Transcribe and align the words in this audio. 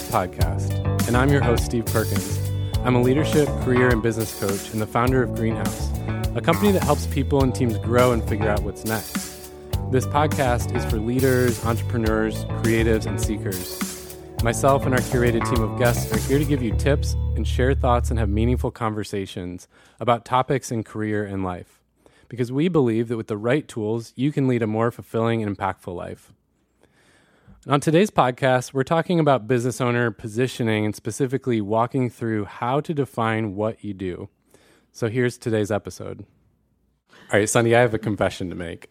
Podcast, 0.00 1.06
and 1.06 1.16
I'm 1.16 1.28
your 1.28 1.42
host, 1.42 1.66
Steve 1.66 1.84
Perkins. 1.84 2.38
I'm 2.78 2.94
a 2.94 3.02
leadership, 3.02 3.46
career, 3.60 3.90
and 3.90 4.02
business 4.02 4.38
coach 4.40 4.72
and 4.72 4.80
the 4.80 4.86
founder 4.86 5.22
of 5.22 5.34
Greenhouse, 5.34 5.90
a 6.34 6.40
company 6.40 6.72
that 6.72 6.82
helps 6.82 7.06
people 7.08 7.42
and 7.42 7.54
teams 7.54 7.76
grow 7.78 8.12
and 8.12 8.26
figure 8.26 8.48
out 8.48 8.62
what's 8.62 8.86
next. 8.86 9.50
This 9.90 10.06
podcast 10.06 10.74
is 10.74 10.82
for 10.86 10.96
leaders, 10.96 11.62
entrepreneurs, 11.66 12.46
creatives, 12.62 13.04
and 13.04 13.20
seekers. 13.20 14.16
Myself 14.42 14.86
and 14.86 14.94
our 14.94 15.00
curated 15.00 15.44
team 15.50 15.62
of 15.62 15.78
guests 15.78 16.10
are 16.10 16.18
here 16.28 16.38
to 16.38 16.44
give 16.46 16.62
you 16.62 16.74
tips 16.76 17.12
and 17.36 17.46
share 17.46 17.74
thoughts 17.74 18.08
and 18.08 18.18
have 18.18 18.30
meaningful 18.30 18.70
conversations 18.70 19.68
about 20.00 20.24
topics 20.24 20.72
in 20.72 20.84
career 20.84 21.24
and 21.24 21.44
life. 21.44 21.82
Because 22.28 22.50
we 22.50 22.68
believe 22.68 23.08
that 23.08 23.18
with 23.18 23.26
the 23.26 23.36
right 23.36 23.68
tools, 23.68 24.14
you 24.16 24.32
can 24.32 24.48
lead 24.48 24.62
a 24.62 24.66
more 24.66 24.90
fulfilling 24.90 25.42
and 25.42 25.58
impactful 25.58 25.94
life. 25.94 26.32
On 27.68 27.78
today's 27.78 28.10
podcast, 28.10 28.74
we're 28.74 28.82
talking 28.82 29.20
about 29.20 29.46
business 29.46 29.80
owner 29.80 30.10
positioning 30.10 30.84
and 30.84 30.96
specifically 30.96 31.60
walking 31.60 32.10
through 32.10 32.44
how 32.44 32.80
to 32.80 32.92
define 32.92 33.54
what 33.54 33.84
you 33.84 33.94
do. 33.94 34.28
So 34.90 35.08
here's 35.08 35.38
today's 35.38 35.70
episode. 35.70 36.26
All 37.32 37.38
right, 37.38 37.46
Sundie, 37.46 37.76
I 37.76 37.80
have 37.80 37.94
a 37.94 38.00
confession 38.00 38.50
to 38.50 38.56
make. 38.56 38.90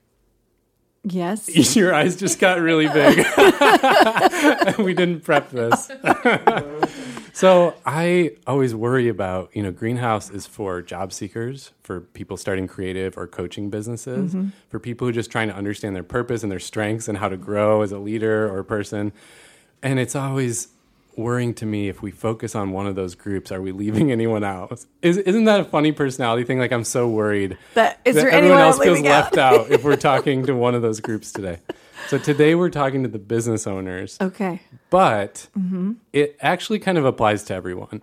Yes. 1.03 1.75
Your 1.75 1.93
eyes 1.93 2.15
just 2.15 2.39
got 2.39 2.61
really 2.61 2.87
big. 2.87 3.17
we 4.77 4.93
didn't 4.93 5.25
prep 5.25 5.49
this. 5.49 5.91
So 7.33 7.73
I 7.85 8.31
always 8.45 8.75
worry 8.75 9.07
about, 9.07 9.49
you 9.55 9.63
know, 9.63 9.71
Greenhouse 9.71 10.29
is 10.29 10.45
for 10.47 10.81
job 10.81 11.13
seekers, 11.13 11.71
for 11.83 12.01
people 12.01 12.37
starting 12.37 12.67
creative 12.67 13.17
or 13.17 13.27
coaching 13.27 13.69
businesses, 13.69 14.33
Mm-hmm. 14.33 14.49
for 14.69 14.79
people 14.79 15.05
who 15.05 15.09
are 15.09 15.13
just 15.13 15.31
trying 15.31 15.47
to 15.47 15.55
understand 15.55 15.95
their 15.95 16.03
purpose 16.03 16.43
and 16.43 16.51
their 16.51 16.59
strengths 16.59 17.07
and 17.07 17.17
how 17.17 17.29
to 17.29 17.37
grow 17.37 17.81
as 17.81 17.91
a 17.91 17.97
leader 17.99 18.47
or 18.49 18.59
a 18.59 18.65
person. 18.65 19.11
And 19.81 19.99
it's 19.99 20.15
always 20.15 20.67
worrying 21.17 21.53
to 21.53 21.65
me 21.65 21.89
if 21.89 22.01
we 22.01 22.09
focus 22.11 22.55
on 22.55 22.71
one 22.71 22.87
of 22.87 22.95
those 22.95 23.15
groups, 23.15 23.51
are 23.51 23.61
we 23.61 23.71
leaving 23.71 24.11
anyone 24.17 24.43
out? 24.43 24.83
Is, 25.01 25.17
isn't 25.17 25.45
that 25.45 25.59
a 25.59 25.65
funny 25.65 25.91
personality 25.91 26.43
thing? 26.43 26.59
Like 26.59 26.71
I'm 26.71 26.83
so 26.85 27.07
worried 27.07 27.57
That 27.73 27.99
there 28.05 28.29
everyone 28.29 28.33
anyone 28.43 28.61
else 28.61 28.79
feels 28.79 28.99
out? 28.99 29.05
left 29.05 29.37
out 29.37 29.69
if 29.71 29.83
we're 29.83 29.95
talking 30.11 30.45
to 30.45 30.53
one 30.55 30.73
of 30.75 30.81
those 30.81 30.99
groups 30.99 31.31
today. 31.31 31.59
So 32.07 32.17
today 32.17 32.55
we're 32.55 32.69
talking 32.69 33.03
to 33.03 33.09
the 33.09 33.19
business 33.19 33.65
owners, 33.65 34.17
Okay. 34.19 34.61
but 34.89 35.47
Mm-hmm. 35.57 35.93
it 36.11 36.35
actually 36.41 36.79
kind 36.79 36.97
of 36.97 37.05
applies 37.05 37.43
to 37.45 37.53
everyone. 37.53 38.01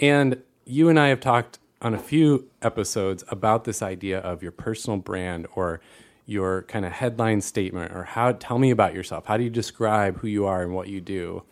And 0.00 0.40
you 0.64 0.88
and 0.88 0.98
I 0.98 1.08
have 1.08 1.18
talked 1.20 1.58
on 1.82 1.92
a 1.94 1.98
few 1.98 2.48
episodes 2.62 3.24
about 3.28 3.64
this 3.64 3.82
idea 3.82 4.18
of 4.20 4.42
your 4.42 4.52
personal 4.52 4.98
brand 4.98 5.46
or 5.56 5.80
your 6.26 6.62
kind 6.62 6.84
of 6.84 6.92
headline 6.92 7.40
statement 7.40 7.92
or 7.92 8.04
how 8.04 8.32
tell 8.32 8.58
me 8.58 8.70
about 8.70 8.94
yourself. 8.94 9.26
How 9.26 9.36
do 9.36 9.42
you 9.44 9.50
describe 9.50 10.18
who 10.20 10.28
you 10.28 10.44
are 10.46 10.62
and 10.62 10.72
what 10.74 10.88
you 10.88 11.00
do? 11.00 11.42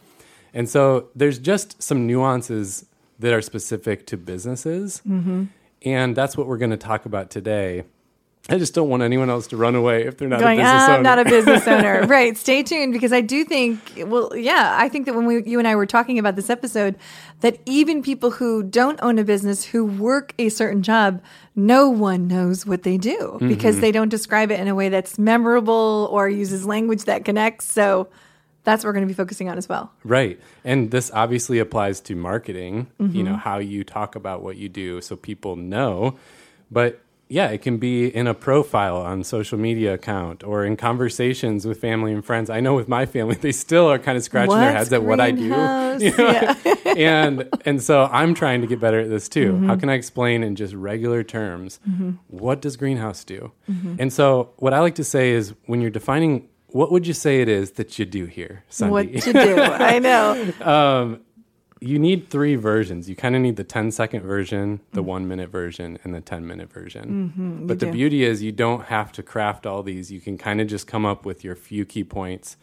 And 0.54 0.68
so 0.68 1.08
there's 1.16 1.38
just 1.38 1.82
some 1.82 2.06
nuances 2.06 2.86
that 3.18 3.32
are 3.32 3.42
specific 3.42 4.06
to 4.06 4.16
businesses. 4.16 5.02
Mm-hmm. 5.06 5.44
And 5.82 6.14
that's 6.16 6.36
what 6.36 6.46
we're 6.46 6.58
going 6.58 6.70
to 6.70 6.76
talk 6.76 7.04
about 7.06 7.30
today. 7.30 7.84
I 8.48 8.58
just 8.58 8.74
don't 8.74 8.88
want 8.88 9.02
anyone 9.02 9.28
else 9.28 9.48
to 9.48 9.56
run 9.56 9.74
away 9.74 10.04
if 10.04 10.18
they're 10.18 10.28
not 10.28 10.38
Going, 10.38 10.60
a 10.60 10.62
business 10.62 10.82
"Ah, 10.82 10.84
owner. 10.86 10.96
I'm 10.98 11.02
not 11.02 11.18
a 11.18 11.24
business 11.24 11.66
owner. 11.74 12.06
right. 12.06 12.36
Stay 12.36 12.62
tuned 12.62 12.92
because 12.92 13.12
I 13.12 13.20
do 13.20 13.44
think, 13.44 13.80
well, 14.06 14.36
yeah, 14.36 14.76
I 14.78 14.88
think 14.88 15.06
that 15.06 15.14
when 15.16 15.26
we, 15.26 15.42
you 15.44 15.58
and 15.58 15.66
I 15.66 15.74
were 15.74 15.84
talking 15.86 16.18
about 16.20 16.36
this 16.36 16.48
episode, 16.48 16.94
that 17.40 17.58
even 17.66 18.02
people 18.02 18.30
who 18.30 18.62
don't 18.62 19.00
own 19.02 19.18
a 19.18 19.24
business, 19.24 19.64
who 19.64 19.84
work 19.84 20.32
a 20.38 20.48
certain 20.48 20.82
job, 20.84 21.20
no 21.56 21.88
one 21.88 22.28
knows 22.28 22.64
what 22.64 22.84
they 22.84 22.96
do 22.98 23.16
Mm-hmm. 23.18 23.48
because 23.48 23.80
they 23.80 23.90
don't 23.90 24.10
describe 24.10 24.52
it 24.52 24.60
in 24.60 24.68
a 24.68 24.74
way 24.76 24.90
that's 24.90 25.18
memorable 25.18 26.08
or 26.12 26.28
uses 26.28 26.64
language 26.64 27.04
that 27.04 27.24
connects. 27.24 27.64
So 27.72 28.08
that's 28.62 28.84
what 28.84 28.88
we're 28.90 28.94
going 28.94 29.08
to 29.08 29.12
be 29.12 29.16
focusing 29.16 29.48
on 29.48 29.58
as 29.58 29.68
well. 29.68 29.90
Right. 30.04 30.40
And 30.64 30.90
this 30.92 31.10
obviously 31.12 31.58
applies 31.58 32.00
to 32.02 32.14
marketing, 32.14 32.86
you 33.00 33.06
Mm-hmm. 33.06 33.24
know, 33.24 33.36
how 33.36 33.58
you 33.58 33.82
talk 33.84 34.14
about 34.14 34.42
what 34.42 34.56
you 34.56 34.68
do 34.68 35.00
so 35.00 35.16
people 35.16 35.56
know. 35.56 36.16
But 36.70 37.00
yeah, 37.28 37.48
it 37.48 37.62
can 37.62 37.78
be 37.78 38.06
in 38.06 38.26
a 38.26 38.34
profile 38.34 38.98
on 38.98 39.24
social 39.24 39.58
media 39.58 39.94
account 39.94 40.44
or 40.44 40.64
in 40.64 40.76
conversations 40.76 41.66
with 41.66 41.80
family 41.80 42.12
and 42.12 42.24
friends. 42.24 42.50
I 42.50 42.60
know 42.60 42.74
with 42.74 42.88
my 42.88 43.04
family, 43.04 43.34
they 43.34 43.52
still 43.52 43.90
are 43.90 43.98
kind 43.98 44.16
of 44.16 44.22
scratching 44.22 44.56
their 44.56 44.72
heads 44.72 44.92
at 44.92 45.02
what 45.02 45.20
I 45.20 45.30
do. 45.30 45.46
You 45.96 46.10
know? 46.16 46.38
Yeah. 46.38 46.54
and 46.96 47.48
and 47.64 47.82
so 47.82 48.08
I'm 48.12 48.34
trying 48.34 48.60
to 48.60 48.66
get 48.66 48.80
better 48.80 49.00
at 49.00 49.08
this 49.08 49.28
too. 49.28 49.52
Mm-hmm. 49.52 49.66
How 49.66 49.76
can 49.76 49.88
I 49.88 49.94
explain 49.94 50.42
in 50.42 50.54
just 50.54 50.74
regular 50.74 51.22
terms 51.22 51.80
mm-hmm. 51.88 52.12
what 52.28 52.60
does 52.60 52.76
greenhouse 52.76 53.24
do? 53.24 53.52
Mm-hmm. 53.70 53.96
And 54.00 54.12
so 54.12 54.50
what 54.56 54.74
I 54.74 54.80
like 54.80 54.96
to 54.96 55.04
say 55.04 55.30
is 55.30 55.54
when 55.66 55.80
you're 55.80 55.90
defining 55.90 56.48
what 56.68 56.92
would 56.92 57.06
you 57.06 57.14
say 57.14 57.40
it 57.40 57.48
is 57.48 57.72
that 57.72 57.98
you 57.98 58.04
do 58.04 58.26
here, 58.26 58.64
Sundie? 58.70 58.90
What 58.90 59.22
to 59.22 59.32
do. 59.32 59.60
I 59.60 59.98
know. 59.98 60.52
Um, 60.60 61.20
you 61.80 61.98
need 61.98 62.30
three 62.30 62.54
versions. 62.56 63.08
You 63.08 63.16
kind 63.16 63.36
of 63.36 63.42
need 63.42 63.56
the 63.56 63.64
10 63.64 63.90
second 63.90 64.22
version, 64.22 64.80
the 64.92 65.00
Mm-hmm. 65.00 65.08
one 65.08 65.28
minute 65.28 65.50
version, 65.50 65.98
and 66.04 66.14
the 66.14 66.20
10 66.20 66.46
minute 66.46 66.72
version. 66.72 67.62
but 67.66 67.80
the 67.80 67.86
do. 67.86 67.92
beauty 67.92 68.24
is 68.24 68.42
you 68.42 68.52
don't 68.52 68.84
have 68.86 69.12
to 69.12 69.22
craft 69.22 69.66
all 69.66 69.82
these. 69.82 70.10
You 70.10 70.20
can 70.20 70.38
kind 70.38 70.60
of 70.60 70.68
just 70.68 70.86
come 70.86 71.04
up 71.04 71.26
with 71.26 71.44
your 71.44 71.54
few 71.54 71.84
key 71.84 72.04
points 72.04 72.56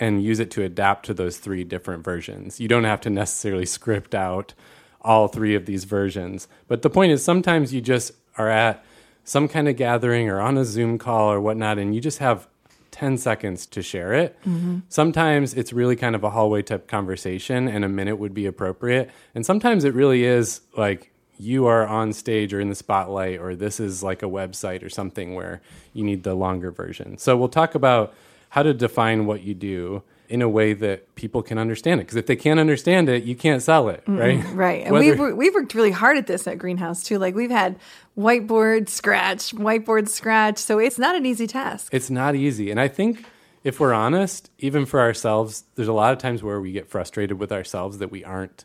and 0.00 0.22
use 0.24 0.40
it 0.40 0.50
to 0.52 0.62
adapt 0.62 1.04
to 1.06 1.14
those 1.14 1.38
three 1.38 1.62
different 1.62 2.02
versions. 2.02 2.58
You 2.58 2.66
don't 2.68 2.84
have 2.84 3.00
to 3.02 3.10
necessarily 3.10 3.66
script 3.66 4.14
out 4.14 4.54
all 5.02 5.28
three 5.28 5.54
of 5.54 5.66
these 5.66 5.84
versions. 5.84 6.48
But 6.66 6.82
the 6.82 6.90
point 6.90 7.12
is 7.12 7.22
sometimes 7.22 7.74
you 7.74 7.80
just 7.82 8.12
are 8.38 8.48
at 8.48 8.82
some 9.24 9.46
kind 9.46 9.68
of 9.68 9.76
gathering 9.76 10.28
or 10.28 10.40
on 10.40 10.56
a 10.58 10.64
Zoom 10.64 10.98
call 10.98 11.30
or 11.30 11.40
whatnot, 11.40 11.78
and 11.78 11.94
you 11.94 12.00
just 12.00 12.18
have 12.18 12.48
10 12.94 13.18
seconds 13.18 13.66
to 13.66 13.82
share 13.82 14.14
it. 14.14 14.38
Mm-hmm. 14.46 14.78
Sometimes 14.88 15.52
it's 15.52 15.72
really 15.72 15.96
kind 15.96 16.14
of 16.14 16.22
a 16.22 16.30
hallway 16.30 16.62
type 16.62 16.86
conversation, 16.86 17.66
and 17.66 17.84
a 17.84 17.88
minute 17.88 18.20
would 18.20 18.32
be 18.32 18.46
appropriate. 18.46 19.10
And 19.34 19.44
sometimes 19.44 19.82
it 19.82 19.94
really 19.94 20.22
is 20.22 20.60
like 20.76 21.10
you 21.36 21.66
are 21.66 21.84
on 21.84 22.12
stage 22.12 22.54
or 22.54 22.60
in 22.60 22.68
the 22.68 22.76
spotlight, 22.76 23.40
or 23.40 23.56
this 23.56 23.80
is 23.80 24.04
like 24.04 24.22
a 24.22 24.26
website 24.26 24.84
or 24.84 24.88
something 24.88 25.34
where 25.34 25.60
you 25.92 26.04
need 26.04 26.22
the 26.22 26.34
longer 26.34 26.70
version. 26.70 27.18
So 27.18 27.36
we'll 27.36 27.48
talk 27.48 27.74
about 27.74 28.14
how 28.50 28.62
to 28.62 28.72
define 28.72 29.26
what 29.26 29.42
you 29.42 29.54
do 29.54 30.04
in 30.34 30.42
a 30.42 30.48
way 30.48 30.72
that 30.72 31.14
people 31.14 31.44
can 31.44 31.58
understand 31.58 32.00
it. 32.00 32.04
Because 32.04 32.16
if 32.16 32.26
they 32.26 32.34
can't 32.34 32.58
understand 32.58 33.08
it, 33.08 33.22
you 33.22 33.36
can't 33.36 33.62
sell 33.62 33.88
it, 33.88 34.02
right? 34.08 34.44
Right. 34.54 34.84
And 34.84 34.92
we've, 34.92 35.16
we've 35.16 35.54
worked 35.54 35.74
really 35.74 35.92
hard 35.92 36.18
at 36.18 36.26
this 36.26 36.48
at 36.48 36.58
Greenhouse 36.58 37.04
too. 37.04 37.18
Like 37.20 37.36
we've 37.36 37.52
had 37.52 37.78
whiteboard 38.18 38.88
scratch, 38.88 39.52
whiteboard 39.54 40.08
scratch. 40.08 40.58
So 40.58 40.80
it's 40.80 40.98
not 40.98 41.14
an 41.14 41.24
easy 41.24 41.46
task. 41.46 41.94
It's 41.94 42.10
not 42.10 42.34
easy. 42.34 42.72
And 42.72 42.80
I 42.80 42.88
think 42.88 43.24
if 43.62 43.78
we're 43.78 43.92
honest, 43.92 44.50
even 44.58 44.86
for 44.86 44.98
ourselves, 44.98 45.64
there's 45.76 45.86
a 45.86 45.92
lot 45.92 46.12
of 46.12 46.18
times 46.18 46.42
where 46.42 46.60
we 46.60 46.72
get 46.72 46.88
frustrated 46.88 47.38
with 47.38 47.52
ourselves 47.52 47.98
that 47.98 48.10
we 48.10 48.24
aren't 48.24 48.64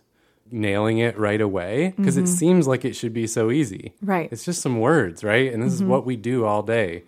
nailing 0.49 0.97
it 0.97 1.15
right 1.19 1.39
away 1.39 1.93
because 1.97 2.17
it 2.17 2.23
mm-hmm. 2.23 2.33
seems 2.33 2.67
like 2.67 2.83
it 2.83 2.95
should 2.95 3.13
be 3.13 3.27
so 3.27 3.51
easy. 3.51 3.93
Right. 4.01 4.27
It's 4.31 4.43
just 4.43 4.63
some 4.63 4.79
words, 4.79 5.23
right? 5.23 5.53
And 5.53 5.61
this 5.61 5.73
is 5.73 5.81
mm-hmm. 5.81 5.91
what 5.91 6.03
we 6.03 6.15
do 6.15 6.45
all 6.45 6.63
day. 6.63 7.03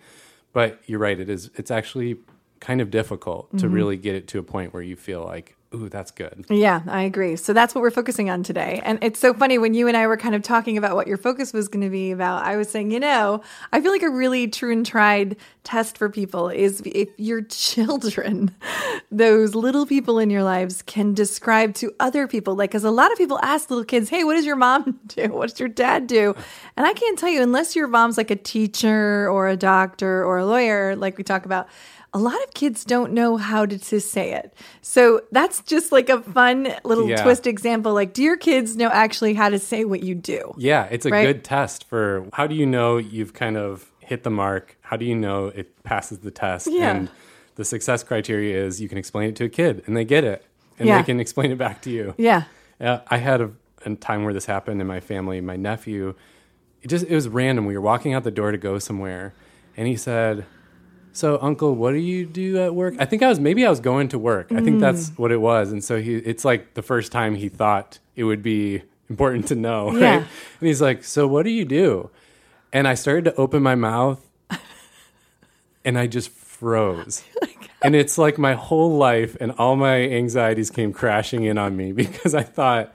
But 0.52 0.80
you're 0.86 1.00
right, 1.00 1.18
it 1.18 1.28
is 1.28 1.50
it's 1.56 1.72
actually 1.72 2.18
kind 2.62 2.80
of 2.80 2.92
difficult 2.92 3.50
to 3.50 3.66
mm-hmm. 3.66 3.74
really 3.74 3.96
get 3.96 4.14
it 4.14 4.28
to 4.28 4.38
a 4.38 4.42
point 4.42 4.72
where 4.72 4.84
you 4.84 4.94
feel 4.94 5.24
like, 5.24 5.56
ooh, 5.74 5.88
that's 5.88 6.12
good. 6.12 6.44
Yeah, 6.48 6.82
I 6.86 7.02
agree. 7.02 7.34
So 7.34 7.52
that's 7.52 7.74
what 7.74 7.82
we're 7.82 7.90
focusing 7.90 8.30
on 8.30 8.44
today. 8.44 8.80
And 8.84 9.00
it's 9.02 9.18
so 9.18 9.34
funny 9.34 9.58
when 9.58 9.74
you 9.74 9.88
and 9.88 9.96
I 9.96 10.06
were 10.06 10.16
kind 10.16 10.36
of 10.36 10.42
talking 10.42 10.78
about 10.78 10.94
what 10.94 11.08
your 11.08 11.16
focus 11.16 11.52
was 11.52 11.66
going 11.66 11.82
to 11.82 11.90
be 11.90 12.12
about. 12.12 12.44
I 12.44 12.56
was 12.56 12.68
saying, 12.70 12.92
you 12.92 13.00
know, 13.00 13.42
I 13.72 13.80
feel 13.80 13.90
like 13.90 14.04
a 14.04 14.10
really 14.10 14.46
true 14.46 14.70
and 14.70 14.86
tried 14.86 15.34
test 15.64 15.98
for 15.98 16.08
people 16.08 16.50
is 16.50 16.82
if 16.84 17.08
your 17.16 17.42
children, 17.42 18.54
those 19.10 19.56
little 19.56 19.84
people 19.84 20.20
in 20.20 20.30
your 20.30 20.44
lives, 20.44 20.82
can 20.82 21.14
describe 21.14 21.74
to 21.74 21.92
other 21.98 22.28
people. 22.28 22.54
Like, 22.54 22.70
because 22.70 22.84
a 22.84 22.92
lot 22.92 23.10
of 23.10 23.18
people 23.18 23.40
ask 23.42 23.70
little 23.70 23.84
kids, 23.84 24.08
hey, 24.08 24.22
what 24.22 24.34
does 24.34 24.46
your 24.46 24.56
mom 24.56 25.00
do? 25.08 25.32
What 25.32 25.50
does 25.50 25.58
your 25.58 25.68
dad 25.68 26.06
do? 26.06 26.36
And 26.74 26.86
I 26.86 26.94
can't 26.94 27.18
tell 27.18 27.28
you, 27.28 27.42
unless 27.42 27.76
your 27.76 27.86
mom's 27.86 28.16
like 28.16 28.30
a 28.30 28.36
teacher 28.36 29.28
or 29.28 29.46
a 29.46 29.56
doctor 29.56 30.24
or 30.24 30.38
a 30.38 30.46
lawyer, 30.46 30.96
like 30.96 31.18
we 31.18 31.22
talk 31.22 31.44
about, 31.44 31.68
a 32.14 32.18
lot 32.18 32.34
of 32.44 32.52
kids 32.54 32.84
don't 32.84 33.12
know 33.12 33.36
how 33.38 33.64
to, 33.64 33.78
to 33.78 34.00
say 34.00 34.34
it. 34.34 34.52
So 34.82 35.22
that's 35.32 35.62
just 35.62 35.92
like 35.92 36.08
a 36.10 36.20
fun 36.20 36.74
little 36.84 37.08
Yeah. 37.08 37.22
twist 37.22 37.46
example. 37.46 37.94
Like, 37.94 38.12
do 38.12 38.22
your 38.22 38.36
kids 38.36 38.76
know 38.76 38.88
actually 38.88 39.32
how 39.34 39.48
to 39.48 39.58
say 39.58 39.84
what 39.84 40.02
you 40.02 40.14
do? 40.14 40.54
Yeah, 40.58 40.88
it's 40.90 41.06
a 41.06 41.10
Right. 41.10 41.24
good 41.26 41.42
test 41.44 41.88
for 41.88 42.26
how 42.34 42.46
do 42.46 42.54
you 42.54 42.66
know 42.66 42.98
you've 42.98 43.32
kind 43.32 43.56
of 43.56 43.90
hit 44.00 44.24
the 44.24 44.30
mark? 44.30 44.76
How 44.82 44.96
do 44.96 45.04
you 45.06 45.14
know 45.14 45.46
it 45.46 45.82
passes 45.84 46.18
the 46.18 46.30
test? 46.30 46.68
Yeah. 46.70 46.90
And 46.90 47.08
the 47.54 47.64
success 47.64 48.02
criteria 48.02 48.62
is 48.62 48.80
you 48.80 48.88
can 48.88 48.98
explain 48.98 49.30
it 49.30 49.36
to 49.36 49.44
a 49.44 49.48
kid 49.48 49.82
and 49.86 49.96
they 49.96 50.04
get 50.04 50.22
it 50.24 50.44
and 50.78 50.88
Yeah. 50.88 50.98
they 50.98 51.04
can 51.04 51.18
explain 51.18 51.50
it 51.50 51.56
back 51.58 51.80
to 51.82 51.90
you. 51.90 52.14
Yeah. 52.18 52.42
Uh, 52.80 52.98
I 53.08 53.18
had 53.18 53.40
a, 53.40 53.50
a 53.86 53.94
time 53.94 54.24
where 54.24 54.34
this 54.34 54.44
happened 54.46 54.80
in 54.82 54.86
my 54.86 55.00
family. 55.00 55.40
My 55.40 55.56
nephew, 55.56 56.14
it 56.82 56.88
just 56.88 57.06
it 57.06 57.14
was 57.14 57.28
random. 57.28 57.64
We 57.64 57.74
were 57.74 57.80
walking 57.80 58.12
out 58.12 58.24
the 58.24 58.30
door 58.30 58.52
to 58.52 58.58
go 58.58 58.78
somewhere, 58.78 59.32
and 59.76 59.86
he 59.88 59.96
said, 59.96 60.44
"So, 61.12 61.38
Uncle, 61.42 61.74
what 61.74 61.92
do 61.92 61.98
you 61.98 62.24
do 62.26 62.58
at 62.62 62.74
work?" 62.74 62.94
I 62.98 63.04
think 63.04 63.22
I 63.22 63.28
was 63.28 63.38
maybe 63.40 63.64
I 63.66 63.70
was 63.70 63.80
going 63.80 64.08
to 64.08 64.18
work. 64.18 64.50
I 64.52 64.60
think 64.60 64.80
that's 64.80 65.10
Mm. 65.10 65.18
what 65.18 65.32
it 65.32 65.40
was. 65.40 65.72
And 65.72 65.82
so 65.82 66.00
he, 66.00 66.16
it's 66.16 66.44
like 66.44 66.74
the 66.74 66.82
first 66.82 67.12
time 67.12 67.34
he 67.34 67.48
thought 67.48 67.98
it 68.16 68.24
would 68.24 68.42
be 68.42 68.82
important 69.10 69.48
to 69.48 69.54
know, 69.54 69.92
Yeah. 69.96 70.10
right? 70.16 70.26
And 70.60 70.66
he's 70.68 70.80
like, 70.82 71.04
"So, 71.04 71.26
what 71.26 71.42
do 71.44 71.50
you 71.50 71.64
do?" 71.64 72.10
And 72.72 72.88
I 72.88 72.94
started 72.94 73.24
to 73.26 73.34
open 73.36 73.62
my 73.62 73.74
mouth, 73.74 74.20
and 75.84 75.98
I 75.98 76.06
just 76.06 76.30
froze. 76.30 77.22
and 77.82 77.94
it's 77.96 78.16
like 78.18 78.38
my 78.38 78.54
whole 78.54 78.96
life 78.96 79.36
and 79.40 79.52
all 79.52 79.76
my 79.76 79.96
anxieties 80.02 80.70
came 80.70 80.92
crashing 80.92 81.44
in 81.44 81.58
on 81.58 81.76
me 81.76 81.92
because 82.02 82.34
I 82.34 82.42
thought, 82.42 82.94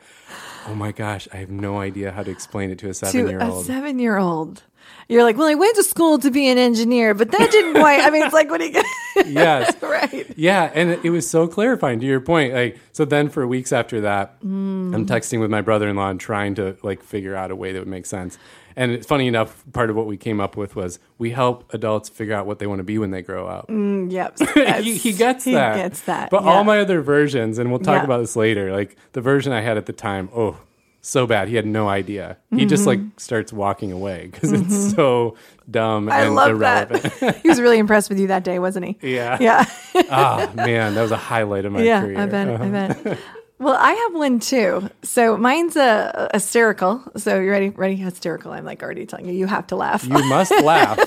oh 0.67 0.75
my 0.75 0.91
gosh, 0.91 1.27
I 1.33 1.37
have 1.37 1.49
no 1.51 1.79
idea 1.79 2.11
how 2.11 2.23
to 2.23 2.31
explain 2.31 2.71
it 2.71 2.79
to 2.79 2.89
a 2.89 2.93
seven 2.93 3.25
to 3.25 3.29
year 3.31 3.39
a 3.39 3.61
seven 3.63 3.99
year 3.99 4.17
old. 4.17 4.63
You're 5.09 5.24
like, 5.24 5.38
well, 5.38 5.48
I 5.48 5.56
went 5.56 5.75
to 5.77 5.83
school 5.83 6.19
to 6.19 6.30
be 6.30 6.50
an 6.50 6.57
engineer, 6.57 7.13
but 7.13 7.31
that 7.31 7.50
didn't 7.51 7.75
quite. 7.75 8.01
I 8.01 8.09
mean, 8.09 8.24
it's 8.24 8.33
like 8.33 8.50
when 8.51 8.59
you 8.62 8.71
get 8.71 8.86
yes. 9.25 9.74
right. 9.81 10.25
Yeah, 10.38 10.69
and 10.74 10.89
it, 10.92 11.00
it 11.06 11.09
was 11.12 11.30
so 11.30 11.48
clarifying 11.48 12.00
to 12.01 12.06
your 12.06 12.19
point. 12.19 12.54
Like, 12.54 12.77
so 12.92 13.06
then 13.06 13.30
for 13.30 13.48
weeks 13.48 13.71
after 13.71 14.01
that, 14.01 14.39
Mm. 14.42 14.94
I'm 14.94 15.06
texting 15.06 15.39
with 15.39 15.50
my 15.50 15.62
brother-in-law 15.62 16.09
and 16.09 16.19
trying 16.19 16.56
to 16.56 16.77
like 16.83 17.01
figure 17.04 17.36
out 17.36 17.51
a 17.51 17.56
way 17.56 17.71
that 17.71 17.80
would 17.80 17.88
make 17.88 18.06
sense. 18.06 18.38
And 18.75 18.92
it's 18.92 19.07
funny 19.07 19.27
enough, 19.27 19.63
part 19.74 19.89
of 19.89 19.95
what 19.95 20.06
we 20.06 20.18
came 20.18 20.39
up 20.39 20.56
with 20.56 20.75
was 20.75 21.00
we 21.18 21.31
help 21.31 21.74
adults 21.74 22.10
figure 22.10 22.36
out 22.36 22.45
what 22.45 22.60
they 22.60 22.68
want 22.68 22.77
to 22.80 22.83
be 22.83 22.98
when 23.00 23.10
they 23.12 23.21
grow 23.24 23.48
up. 23.48 23.65
Yep. 23.69 24.38
he, 24.83 24.98
he 24.98 25.13
gets 25.13 25.45
He 25.45 25.53
that. 25.53 25.75
gets 25.77 26.01
that, 26.01 26.30
But 26.30 26.44
yeah. 26.44 26.50
all 26.51 26.63
my 26.63 26.80
other 26.80 27.01
versions, 27.01 27.57
and 27.57 27.71
we'll 27.71 27.80
talk 27.80 28.01
Yeah. 28.01 28.03
about 28.03 28.19
this 28.19 28.36
later. 28.36 28.71
Like 28.71 28.95
the 29.13 29.21
version 29.21 29.51
I 29.51 29.62
had 29.62 29.77
at 29.77 29.88
the 29.88 29.94
time, 29.94 30.30
oh, 30.36 30.57
so 31.01 31.25
bad. 31.27 31.47
He 31.47 31.55
had 31.55 31.65
no 31.65 31.88
idea. 31.88 32.38
He 32.53 32.65
just 32.65 32.85
like 32.85 32.99
starts 33.17 33.53
walking 33.53 33.91
away 33.91 34.29
because 34.31 34.51
it's 34.51 34.94
so 34.94 35.35
dumb 35.69 36.07
Mm-hmm. 36.07 36.11
I 36.11 36.21
and 36.21 36.35
love 36.35 36.49
irrelevant. 36.51 37.03
that. 37.19 37.38
he 37.44 37.49
was 37.49 37.59
really 37.61 37.77
impressed 37.79 38.09
with 38.09 38.19
you 38.19 38.27
that 38.27 38.44
day, 38.44 38.59
wasn't 38.59 38.85
he? 38.85 38.97
yeah. 39.15 39.38
Yeah. 39.39 39.65
Ah, 40.09 40.51
man, 40.55 40.95
that 40.95 41.01
was 41.01 41.11
a 41.11 41.17
highlight 41.17 41.65
of 41.65 41.71
my 41.73 41.81
yeah, 41.81 42.01
career. 42.01 42.19
I 42.19 42.25
bet. 42.25 42.47
Uh-huh. 42.49 42.63
I 42.63 42.69
bet. 42.69 43.19
Well, 43.59 43.75
I 43.79 43.91
have 43.94 44.13
one 44.13 44.39
too. 44.39 44.89
So 45.03 45.35
mine's 45.35 45.75
a, 45.75 46.29
a 46.31 46.38
hysterical. 46.38 47.01
So 47.17 47.39
you 47.39 47.50
ready? 47.50 47.69
Ready? 47.69 47.95
Hysterical. 47.95 48.51
I'm 48.51 48.65
like 48.65 48.83
already 48.83 49.05
telling 49.05 49.25
you, 49.27 49.33
you 49.33 49.47
have 49.47 49.65
to 49.67 49.75
laugh. 49.75 50.03
You 50.05 50.23
must 50.29 50.51
laugh 50.63 51.00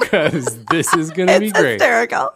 because 0.00 0.64
this 0.66 0.92
is 0.94 1.10
going 1.10 1.28
to 1.28 1.40
be 1.40 1.50
great. 1.50 1.80
hysterical. 1.80 2.30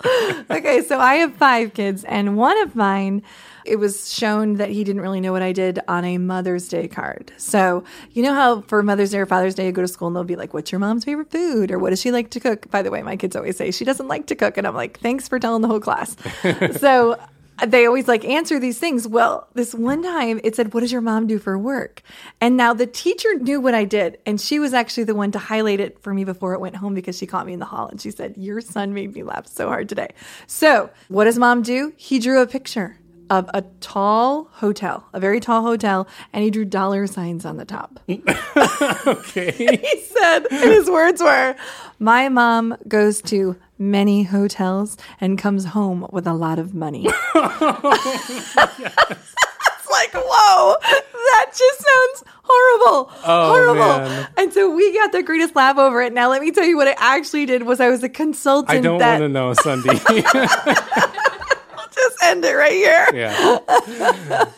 okay, 0.50 0.82
so 0.82 0.98
I 0.98 1.16
have 1.16 1.34
five 1.34 1.74
kids, 1.74 2.04
and 2.04 2.36
one 2.36 2.58
of 2.62 2.74
mine, 2.74 3.22
it 3.66 3.76
was 3.76 4.12
shown 4.12 4.54
that 4.54 4.70
he 4.70 4.84
didn't 4.84 5.02
really 5.02 5.20
know 5.20 5.32
what 5.32 5.42
I 5.42 5.52
did 5.52 5.80
on 5.88 6.04
a 6.04 6.18
Mother's 6.18 6.68
Day 6.68 6.88
card. 6.88 7.32
So 7.36 7.84
you 8.12 8.22
know 8.22 8.34
how 8.34 8.60
for 8.62 8.82
Mother's 8.82 9.10
Day 9.10 9.18
or 9.18 9.26
Father's 9.26 9.54
Day, 9.54 9.66
you 9.66 9.72
go 9.72 9.82
to 9.82 9.88
school 9.88 10.08
and 10.08 10.16
they'll 10.16 10.24
be 10.24 10.36
like, 10.36 10.54
"What's 10.54 10.72
your 10.72 10.78
mom's 10.78 11.04
favorite 11.04 11.30
food?" 11.30 11.70
or 11.70 11.78
"What 11.78 11.90
does 11.90 12.00
she 12.00 12.12
like 12.12 12.30
to 12.30 12.40
cook?" 12.40 12.70
By 12.70 12.82
the 12.82 12.90
way, 12.90 13.02
my 13.02 13.16
kids 13.16 13.36
always 13.36 13.56
say 13.56 13.70
she 13.70 13.84
doesn't 13.84 14.08
like 14.08 14.26
to 14.26 14.34
cook, 14.34 14.56
and 14.56 14.66
I'm 14.66 14.74
like, 14.74 15.00
"Thanks 15.00 15.28
for 15.28 15.38
telling 15.38 15.62
the 15.62 15.68
whole 15.68 15.80
class." 15.80 16.16
so. 16.78 17.18
They 17.66 17.86
always 17.86 18.06
like 18.06 18.22
answer 18.26 18.58
these 18.58 18.78
things. 18.78 19.08
Well, 19.08 19.48
this 19.54 19.74
one 19.74 20.02
time 20.02 20.42
it 20.44 20.54
said, 20.54 20.74
What 20.74 20.80
does 20.80 20.92
your 20.92 21.00
mom 21.00 21.26
do 21.26 21.38
for 21.38 21.56
work? 21.56 22.02
And 22.38 22.54
now 22.54 22.74
the 22.74 22.86
teacher 22.86 23.34
knew 23.38 23.62
what 23.62 23.74
I 23.74 23.86
did. 23.86 24.18
And 24.26 24.38
she 24.38 24.58
was 24.58 24.74
actually 24.74 25.04
the 25.04 25.14
one 25.14 25.32
to 25.32 25.38
highlight 25.38 25.80
it 25.80 25.98
for 26.02 26.12
me 26.12 26.24
before 26.24 26.52
it 26.52 26.60
went 26.60 26.76
home 26.76 26.92
because 26.92 27.16
she 27.16 27.26
caught 27.26 27.46
me 27.46 27.54
in 27.54 27.58
the 27.58 27.64
hall 27.64 27.88
and 27.88 27.98
she 27.98 28.10
said, 28.10 28.36
Your 28.36 28.60
son 28.60 28.92
made 28.92 29.14
me 29.14 29.22
laugh 29.22 29.46
so 29.46 29.68
hard 29.68 29.88
today. 29.88 30.08
So, 30.46 30.90
what 31.08 31.24
does 31.24 31.38
mom 31.38 31.62
do? 31.62 31.94
He 31.96 32.18
drew 32.18 32.42
a 32.42 32.46
picture 32.46 32.98
of 33.30 33.48
a 33.54 33.62
tall 33.80 34.48
hotel, 34.52 35.06
a 35.12 35.20
very 35.20 35.40
tall 35.40 35.62
hotel, 35.62 36.06
and 36.32 36.42
he 36.44 36.50
drew 36.50 36.64
dollar 36.64 37.06
signs 37.06 37.44
on 37.44 37.56
the 37.56 37.64
top. 37.64 38.00
Okay. 39.06 39.50
he 39.52 40.00
said, 40.00 40.46
and 40.50 40.70
his 40.70 40.90
words 40.90 41.22
were, 41.22 41.54
My 41.98 42.28
mom 42.28 42.76
goes 42.88 43.22
to 43.22 43.56
many 43.78 44.24
hotels 44.24 44.96
and 45.20 45.38
comes 45.38 45.66
home 45.66 46.06
with 46.10 46.26
a 46.26 46.32
lot 46.32 46.58
of 46.58 46.74
money. 46.74 47.06
it's 47.34 47.34
like, 47.34 50.12
whoa, 50.14 50.76
that 50.82 51.46
just 51.50 51.80
sounds 51.80 52.24
horrible. 52.42 53.10
Oh, 53.24 53.48
horrible. 53.48 53.74
man. 54.08 54.28
And 54.36 54.52
so 54.52 54.74
we 54.74 54.92
got 54.94 55.12
the 55.12 55.22
greatest 55.22 55.54
laugh 55.54 55.78
over 55.78 56.02
it. 56.02 56.12
Now 56.12 56.28
let 56.30 56.42
me 56.42 56.50
tell 56.50 56.64
you 56.64 56.76
what 56.76 56.88
I 56.88 56.94
actually 56.98 57.46
did 57.46 57.62
was 57.62 57.80
I 57.80 57.88
was 57.88 58.02
a 58.02 58.08
consultant 58.08 58.78
I 58.78 58.80
don't 58.80 58.98
that 58.98 59.20
want 59.20 59.22
to 59.22 59.28
know, 59.28 59.54
Sundie. 59.54 60.00
Just 61.96 62.22
end 62.22 62.44
it 62.44 62.54
right 62.54 62.72
here. 62.72 63.06
yeah. 63.14 64.44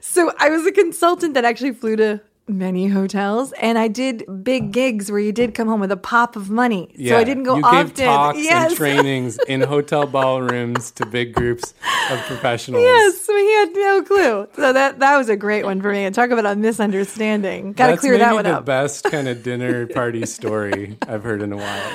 So 0.00 0.32
I 0.38 0.48
was 0.48 0.66
a 0.66 0.72
consultant 0.72 1.34
that 1.34 1.44
actually 1.44 1.72
flew 1.72 1.94
to 1.96 2.20
many 2.48 2.88
hotels 2.88 3.52
and 3.52 3.78
I 3.78 3.86
did 3.86 4.24
big 4.42 4.72
gigs 4.72 5.10
where 5.10 5.20
you 5.20 5.30
did 5.30 5.54
come 5.54 5.68
home 5.68 5.78
with 5.78 5.92
a 5.92 5.96
pop 5.96 6.34
of 6.34 6.50
money. 6.50 6.92
Yeah. 6.96 7.12
So 7.12 7.18
I 7.18 7.24
didn't 7.24 7.44
go 7.44 7.56
you 7.56 7.64
often. 7.64 7.86
gave 7.86 7.94
talks 7.94 8.38
yes. 8.38 8.70
and 8.70 8.76
trainings 8.76 9.38
in 9.48 9.60
hotel 9.60 10.06
ballrooms 10.06 10.90
to 10.92 11.06
big 11.06 11.32
groups 11.32 11.74
of 12.10 12.18
professionals. 12.26 12.82
Yes, 12.82 13.26
he 13.26 13.54
had 13.54 13.72
no 13.72 14.02
clue. 14.02 14.48
So 14.56 14.72
that 14.72 14.98
that 14.98 15.16
was 15.16 15.28
a 15.28 15.36
great 15.36 15.64
one 15.64 15.80
for 15.80 15.92
me. 15.92 16.04
And 16.04 16.14
talk 16.14 16.30
about 16.30 16.46
a 16.46 16.56
misunderstanding. 16.56 17.72
Got 17.74 17.86
to 17.86 17.92
That's 17.92 18.00
clear 18.00 18.18
that 18.18 18.34
one 18.34 18.44
the 18.44 18.56
up. 18.56 18.64
best 18.64 19.04
kind 19.04 19.28
of 19.28 19.42
dinner 19.44 19.86
party 19.94 20.26
story 20.26 20.98
I've 21.06 21.22
heard 21.22 21.42
in 21.42 21.52
a 21.52 21.56
while. 21.56 21.90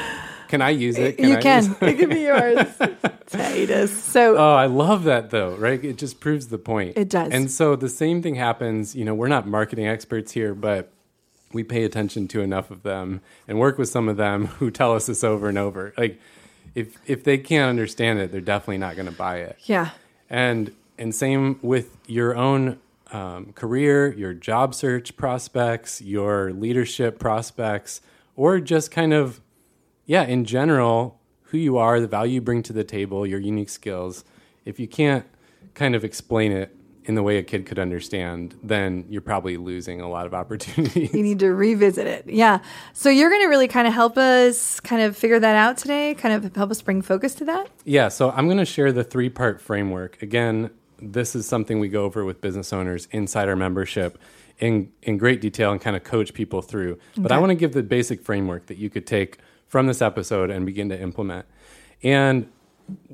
Can 0.47 0.61
I 0.61 0.69
use 0.71 0.97
it? 0.97 1.19
you 1.19 1.33
I 1.35 1.41
can. 1.41 1.75
it 1.81 1.97
can 1.97 2.09
be 2.09 2.19
yours. 2.21 2.67
Titus. 3.27 3.91
So 4.03 4.37
Oh, 4.37 4.53
I 4.55 4.65
love 4.67 5.03
that 5.05 5.29
though, 5.31 5.55
right? 5.55 5.83
It 5.83 5.97
just 5.97 6.19
proves 6.19 6.47
the 6.47 6.57
point. 6.57 6.97
It 6.97 7.09
does. 7.09 7.31
And 7.31 7.49
so 7.49 7.75
the 7.75 7.89
same 7.89 8.21
thing 8.21 8.35
happens, 8.35 8.95
you 8.95 9.03
know, 9.05 9.15
we're 9.15 9.27
not 9.27 9.47
marketing 9.47 9.87
experts 9.87 10.31
here, 10.31 10.53
but 10.53 10.91
we 11.53 11.63
pay 11.63 11.83
attention 11.83 12.27
to 12.29 12.41
enough 12.41 12.69
of 12.71 12.83
them 12.83 13.21
and 13.47 13.59
work 13.59 13.77
with 13.77 13.89
some 13.89 14.09
of 14.09 14.17
them 14.17 14.45
who 14.59 14.69
tell 14.71 14.93
us 14.93 15.05
this 15.07 15.23
over 15.23 15.49
and 15.49 15.57
over. 15.57 15.93
Like 15.97 16.19
if 16.75 16.97
if 17.07 17.23
they 17.23 17.37
can't 17.37 17.69
understand 17.69 18.19
it, 18.19 18.31
they're 18.31 18.41
definitely 18.41 18.77
not 18.79 18.95
going 18.95 19.07
to 19.07 19.11
buy 19.15 19.37
it. 19.37 19.57
yeah. 19.63 19.91
And 20.29 20.71
and 20.97 21.13
same 21.13 21.59
with 21.61 21.97
your 22.07 22.35
own 22.35 22.79
um, 23.11 23.53
career, 23.53 24.13
your 24.13 24.33
job 24.33 24.73
search 24.73 25.15
prospects, 25.17 26.01
your 26.01 26.51
leadership 26.53 27.19
prospects, 27.19 28.01
or 28.35 28.59
just 28.59 28.91
kind 28.91 29.13
of 29.13 29.39
yeah, 30.05 30.23
in 30.23 30.45
general, 30.45 31.19
who 31.43 31.57
you 31.57 31.77
are, 31.77 31.99
the 31.99 32.07
value 32.07 32.35
you 32.35 32.41
bring 32.41 32.63
to 32.63 32.73
the 32.73 32.83
table, 32.83 33.25
your 33.25 33.39
unique 33.39 33.69
skills. 33.69 34.23
If 34.65 34.79
you 34.79 34.87
can't 34.87 35.25
kind 35.73 35.95
of 35.95 36.03
explain 36.03 36.51
it 36.51 36.75
in 37.05 37.13
the 37.13 37.21
way 37.21 37.37
a 37.37 37.43
kid 37.43 37.65
could 37.65 37.77
understand, 37.77 38.57
then 38.63 39.05
you're 39.09 39.21
probably 39.21 39.57
losing 39.57 40.01
a 40.01 40.09
lot 40.09 40.25
of 40.25 40.33
opportunities. 40.41 41.13
You 41.13 41.23
need 41.23 41.39
to 41.39 41.53
revisit 41.53 42.07
it. 42.07 42.25
Yeah. 42.27 42.59
So 42.93 43.09
you're 43.09 43.29
going 43.29 43.41
to 43.41 43.47
really 43.47 43.67
kind 43.67 43.87
of 43.87 43.93
help 43.93 44.17
us 44.17 44.79
kind 44.79 45.01
of 45.01 45.15
figure 45.15 45.39
that 45.39 45.55
out 45.55 45.77
today, 45.77 46.15
kind 46.15 46.33
of 46.33 46.55
help 46.55 46.71
us 46.71 46.81
bring 46.81 47.01
focus 47.01 47.35
to 47.35 47.45
that. 47.45 47.69
Yeah, 47.83 48.07
so 48.07 48.31
I'm 48.31 48.47
going 48.47 48.57
to 48.57 48.65
share 48.65 48.91
the 48.91 49.03
three 49.03 49.29
part 49.29 49.61
framework. 49.61 50.21
Again, 50.21 50.71
this 50.99 51.35
is 51.35 51.47
something 51.47 51.79
we 51.79 51.89
go 51.89 52.05
over 52.05 52.25
with 52.25 52.41
business 52.41 52.73
owners 52.73 53.07
inside 53.11 53.49
our 53.49 53.55
membership 53.55 54.17
in, 54.59 54.91
in 55.03 55.17
great 55.17 55.41
detail 55.41 55.71
and 55.71 55.81
kind 55.81 55.95
of 55.95 56.03
coach 56.03 56.33
people 56.33 56.61
through. 56.61 56.97
But 57.17 57.31
I 57.31 57.37
want 57.37 57.51
to 57.51 57.55
give 57.55 57.73
the 57.73 57.83
basic 57.83 58.21
framework 58.21 58.67
that 58.67 58.77
you 58.77 58.89
could 58.89 59.05
take 59.05 59.39
from 59.67 59.87
this 59.87 60.01
episode 60.01 60.49
and 60.49 60.65
begin 60.65 60.89
to 60.89 60.99
implement. 60.99 61.45
And 62.03 62.49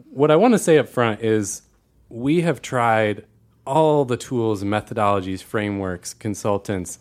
what 0.09 0.31
I 0.31 0.35
want 0.35 0.53
to 0.53 0.59
say 0.59 0.77
up 0.77 0.89
front 0.89 1.21
is 1.21 1.63
we 2.09 2.41
have 2.41 2.61
tried 2.61 3.25
all 3.65 4.05
the 4.05 4.17
tools, 4.17 4.63
methodologies, 4.63 5.41
frameworks, 5.41 6.13
consultants, 6.13 6.99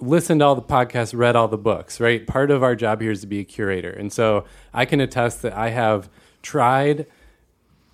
listened 0.00 0.40
to 0.40 0.44
all 0.44 0.54
the 0.54 0.62
podcasts, 0.62 1.16
read 1.16 1.34
all 1.34 1.48
the 1.48 1.58
books, 1.58 2.00
right? 2.00 2.26
Part 2.26 2.50
of 2.50 2.62
our 2.62 2.76
job 2.76 3.00
here 3.00 3.10
is 3.10 3.20
to 3.22 3.26
be 3.26 3.40
a 3.40 3.44
curator. 3.44 3.90
And 3.90 4.12
so 4.12 4.44
I 4.72 4.84
can 4.84 5.00
attest 5.00 5.42
that 5.42 5.54
I 5.54 5.70
have 5.70 6.08
tried 6.42 7.06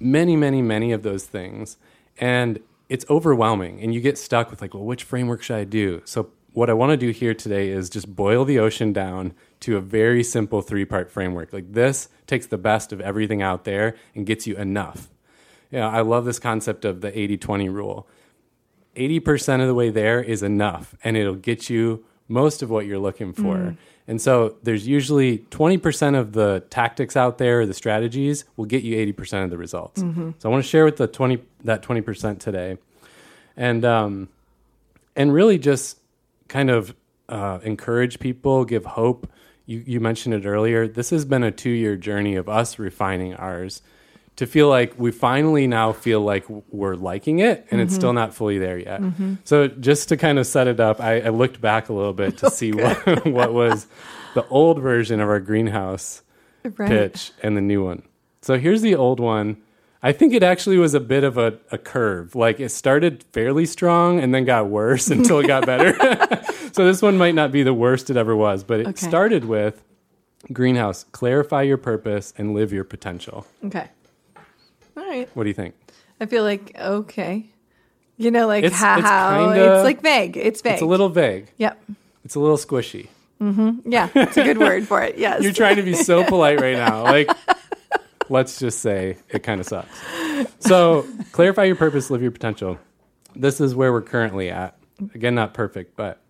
many, 0.01 0.37
many, 0.37 0.61
many 0.61 0.93
of 0.93 1.03
those 1.03 1.25
things. 1.25 1.77
And 2.19 2.61
it's 2.89 3.05
overwhelming. 3.09 3.81
And 3.81 3.95
you 3.95 4.01
get 4.01 4.19
stuck 4.19 4.51
with, 4.51 4.61
like, 4.61 4.75
well, 4.75 4.85
which 4.85 5.05
framework 5.05 5.43
should 5.43 5.57
I 5.57 5.65
do? 5.65 6.03
So, 6.05 6.31
what 6.55 6.71
I 6.71 6.73
want 6.73 6.91
to 6.91 6.97
do 6.97 7.11
here 7.11 7.35
today 7.35 7.69
is 7.69 7.91
just 7.91 8.15
boil 8.15 8.45
the 8.45 8.59
ocean 8.59 8.93
down 8.93 9.35
to 9.61 9.77
a 9.77 9.81
very 9.81 10.23
simple 10.25 10.63
three 10.63 10.85
part 10.85 11.11
framework. 11.11 11.53
Like, 11.53 11.73
this 11.73 12.09
takes 12.27 12.47
the 12.47 12.57
best 12.57 12.93
of 12.93 13.01
everything 13.01 13.43
out 13.43 13.65
there 13.65 13.97
and 14.15 14.25
gets 14.25 14.47
you 14.47 14.57
enough. 14.57 15.09
Yeah, 15.71 15.89
I 15.89 16.01
love 16.01 16.25
this 16.25 16.39
concept 16.39 16.85
of 16.85 17.01
the 17.01 17.17
80 17.19 17.37
20 17.37 17.69
rule. 17.69 18.07
80% 18.97 19.61
of 19.61 19.67
the 19.67 19.75
way 19.75 19.91
there 19.91 20.23
is 20.23 20.43
enough 20.45 20.95
and 21.03 21.17
it'll 21.17 21.35
get 21.35 21.69
you 21.69 22.05
most 22.29 22.63
of 22.63 22.71
what 22.71 22.87
you're 22.87 22.99
looking 22.99 23.33
for. 23.33 23.57
And 24.07 24.21
so 24.23 24.57
there's 24.63 24.87
usually 24.87 25.39
20% 25.51 26.17
of 26.19 26.33
the 26.33 26.63
tactics 26.71 27.17
out 27.17 27.39
there, 27.39 27.67
the 27.67 27.75
strategies 27.75 28.45
will 28.57 28.67
get 28.67 28.85
you 28.85 28.95
80% 29.13 29.43
of 29.45 29.51
the 29.51 29.59
results. 29.59 30.01
So 30.39 30.49
I 30.49 30.53
want 30.53 30.63
to 30.63 30.69
share 30.69 30.85
with 30.85 30.97
the 30.97 31.09
20 31.09 31.39
that 31.65 31.83
20% 31.83 32.39
today. 32.39 32.79
And 33.57 33.85
um 33.85 34.29
and 35.17 35.33
really 35.33 35.59
just 35.59 35.99
kind 36.55 36.71
of 36.71 36.95
uh, 37.29 37.59
encourage 37.65 38.21
people, 38.21 38.65
give 38.65 38.85
hope. 38.85 39.29
You 39.67 39.83
you 39.85 39.99
mentioned 40.01 40.35
it 40.35 40.47
earlier. 40.47 40.87
This 40.87 41.11
has 41.11 41.25
been 41.25 41.43
a 41.43 41.51
2-year 41.51 41.97
journey 41.97 42.37
of 42.37 42.49
us 42.49 42.79
refining 42.79 43.35
ours 43.35 43.83
to 44.37 44.47
feel 44.47 44.69
like 44.69 44.95
we 44.99 45.11
finally 45.11 45.67
now 45.67 45.93
feel 45.93 46.21
like 46.21 46.45
we're 46.71 46.95
liking 46.97 47.39
it 47.39 47.67
and 47.71 47.81
it's 47.81 47.95
still 47.95 48.13
not 48.13 48.35
fully 48.35 48.59
there 48.59 48.79
yet. 48.79 49.01
So 49.45 49.69
just 49.69 50.09
to 50.11 50.17
kind 50.17 50.39
of 50.41 50.47
set 50.47 50.67
it 50.67 50.81
up, 50.81 51.01
I, 51.01 51.21
I 51.21 51.29
looked 51.29 51.61
back 51.61 51.89
a 51.89 51.93
little 51.93 52.13
bit 52.13 52.39
to 52.39 52.51
see 52.51 52.73
what, 52.73 53.25
what 53.39 53.53
was 53.55 53.87
the 54.35 54.45
old 54.49 54.81
version 54.81 55.21
of 55.21 55.29
our 55.29 55.41
greenhouse 55.41 56.23
Right. 56.65 56.89
pitch 56.89 57.31
and 57.43 57.57
the 57.57 57.61
new 57.61 57.85
one. 57.85 58.03
So 58.43 58.59
here's 58.59 58.81
the 58.83 58.95
old 58.97 59.21
one. 59.21 59.59
I 60.07 60.13
think 60.13 60.35
it 60.35 60.43
actually 60.43 60.77
was 60.77 60.93
a 60.95 61.01
bit 61.01 61.25
of 61.25 61.39
a, 61.39 61.59
a 61.73 61.79
curve. 61.79 62.35
Like 62.35 62.61
it 62.61 62.69
started 62.69 63.25
fairly 63.33 63.65
strong 63.65 64.21
and 64.21 64.35
then 64.35 64.45
got 64.45 64.69
worse 64.69 65.09
until 65.17 65.39
it 65.41 65.47
got 65.47 65.65
better. 65.67 65.95
so 66.73 66.85
this 66.85 67.01
one 67.01 67.17
might 67.17 67.35
not 67.35 67.51
be 67.51 67.63
the 67.63 67.73
worst 67.75 68.11
it 68.11 68.17
ever 68.17 68.37
was, 68.37 68.63
but 68.63 68.81
it 68.81 68.87
Okay. 68.89 69.07
started 69.09 69.47
with 69.47 69.83
Greenhouse, 70.53 71.05
clarify 71.13 71.63
your 71.63 71.79
purpose 71.79 72.35
and 72.37 72.53
live 72.55 72.71
your 72.71 72.85
potential. 72.85 73.47
Okay. 73.65 73.89
All 74.97 75.03
right. 75.09 75.29
What 75.35 75.45
do 75.45 75.49
you 75.49 75.55
think? 75.55 75.75
I 76.21 76.27
feel 76.27 76.43
like 76.45 76.77
okay. 76.79 77.47
You 78.19 78.31
know, 78.31 78.47
like 78.47 78.63
It's- 78.63 78.79
how 78.81 78.99
it's 78.99 79.09
kinda- 79.55 79.75
it's 79.77 79.85
like 79.85 80.03
vague. 80.03 80.37
It's 80.37 80.61
vague. 80.61 80.75
It's 80.75 80.83
a 80.83 80.87
little 80.87 81.09
vague. 81.09 81.51
Yep. 81.57 81.83
It's 82.27 82.35
a 82.35 82.41
little 82.41 82.59
squishy. 82.59 83.09
Mm-hmm. 83.41 83.91
Yeah, 83.91 84.09
it's 84.15 84.37
a 84.37 84.45
good 84.45 84.59
word 84.59 84.87
for 84.87 85.03
it. 85.03 85.17
Yes. 85.19 85.43
You're 85.43 85.53
trying 85.53 85.77
to 85.77 85.83
be 85.83 85.95
so 85.95 86.25
polite 86.25 86.61
right 86.61 86.77
now. 86.77 87.03
Like, 87.03 87.29
let's 88.29 88.59
just 88.59 88.81
say 88.81 89.17
it 89.29 89.43
kind 89.43 89.61
of 89.61 89.67
sucks. 89.67 89.89
So, 90.61 91.07
clarify 91.33 91.65
your 91.65 91.77
purpose, 91.77 92.11
live 92.11 92.23
your 92.23 92.31
potential. 92.31 92.79
This 93.37 93.61
is 93.61 93.75
where 93.75 93.93
we're 93.93 94.03
currently 94.03 94.51
at. 94.51 94.77
Again, 95.15 95.35
not 95.35 95.55
perfect, 95.55 95.97
but 95.97 96.21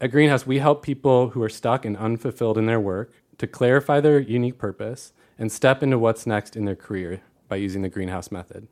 at 0.00 0.10
Greenhouse, 0.10 0.46
we 0.46 0.58
help 0.58 0.82
people 0.82 1.30
who 1.30 1.42
are 1.42 1.48
stuck 1.48 1.84
and 1.84 1.96
unfulfilled 1.96 2.58
in 2.58 2.66
their 2.66 2.80
work 2.80 3.12
to 3.38 3.46
clarify 3.46 4.00
their 4.00 4.18
unique 4.18 4.58
purpose 4.58 5.12
and 5.38 5.50
step 5.50 5.82
into 5.82 5.98
what's 5.98 6.26
next 6.26 6.56
in 6.56 6.64
their 6.64 6.76
career 6.76 7.20
by 7.48 7.56
using 7.56 7.82
the 7.82 7.88
Greenhouse 7.88 8.30
method. 8.30 8.66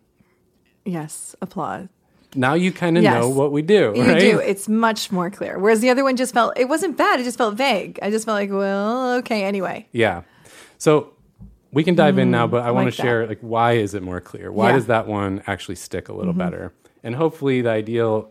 yes. 0.85 1.35
applause. 1.41 1.89
Now 2.35 2.55
you 2.55 2.73
kind 2.73 2.97
of 2.97 3.03
Yes. 3.05 3.15
know 3.21 3.29
what 3.29 3.53
we 3.53 3.61
do, 3.61 3.93
You 3.95 4.05
right? 4.05 4.19
do. 4.19 4.39
It's 4.39 4.67
much 4.67 5.13
more 5.13 5.29
clear. 5.31 5.59
Whereas 5.59 5.81
the 5.81 5.91
other 5.91 6.03
one 6.03 6.17
just 6.17 6.33
felt 6.33 6.59
it 6.59 6.67
wasn't 6.69 6.97
bad. 6.97 7.21
It 7.21 7.25
just 7.25 7.37
felt 7.37 7.57
vague. 7.57 7.99
I 8.03 8.11
just 8.11 8.25
felt 8.25 8.37
like, 8.37 8.51
well, 8.51 9.17
okay, 9.19 9.45
anyway. 9.45 9.87
Yeah. 9.93 10.23
So 10.79 11.13
we 11.73 11.85
can 11.85 11.95
dive 11.95 12.19
in 12.19 12.31
now, 12.31 12.47
but 12.47 12.63
I 12.63 12.71
want 12.71 12.87
like 12.87 12.95
to 12.95 12.97
that. 12.99 13.03
share 13.03 13.27
like 13.27 13.41
why 13.41 13.73
is 13.73 13.95
it 13.95 14.03
more 14.03 14.21
clear? 14.21 14.53
Why 14.53 14.67
Yeah. 14.67 14.71
Mm-hmm. 14.71 14.79
does 14.79 14.87
that 14.87 15.07
one 15.07 15.43
actually 15.47 15.77
stick 15.77 16.09
a 16.09 16.13
little 16.13 16.33
better? 16.35 16.73
And 17.03 17.15
hopefully 17.15 17.63
the 17.63 17.71
ideal 17.71 18.31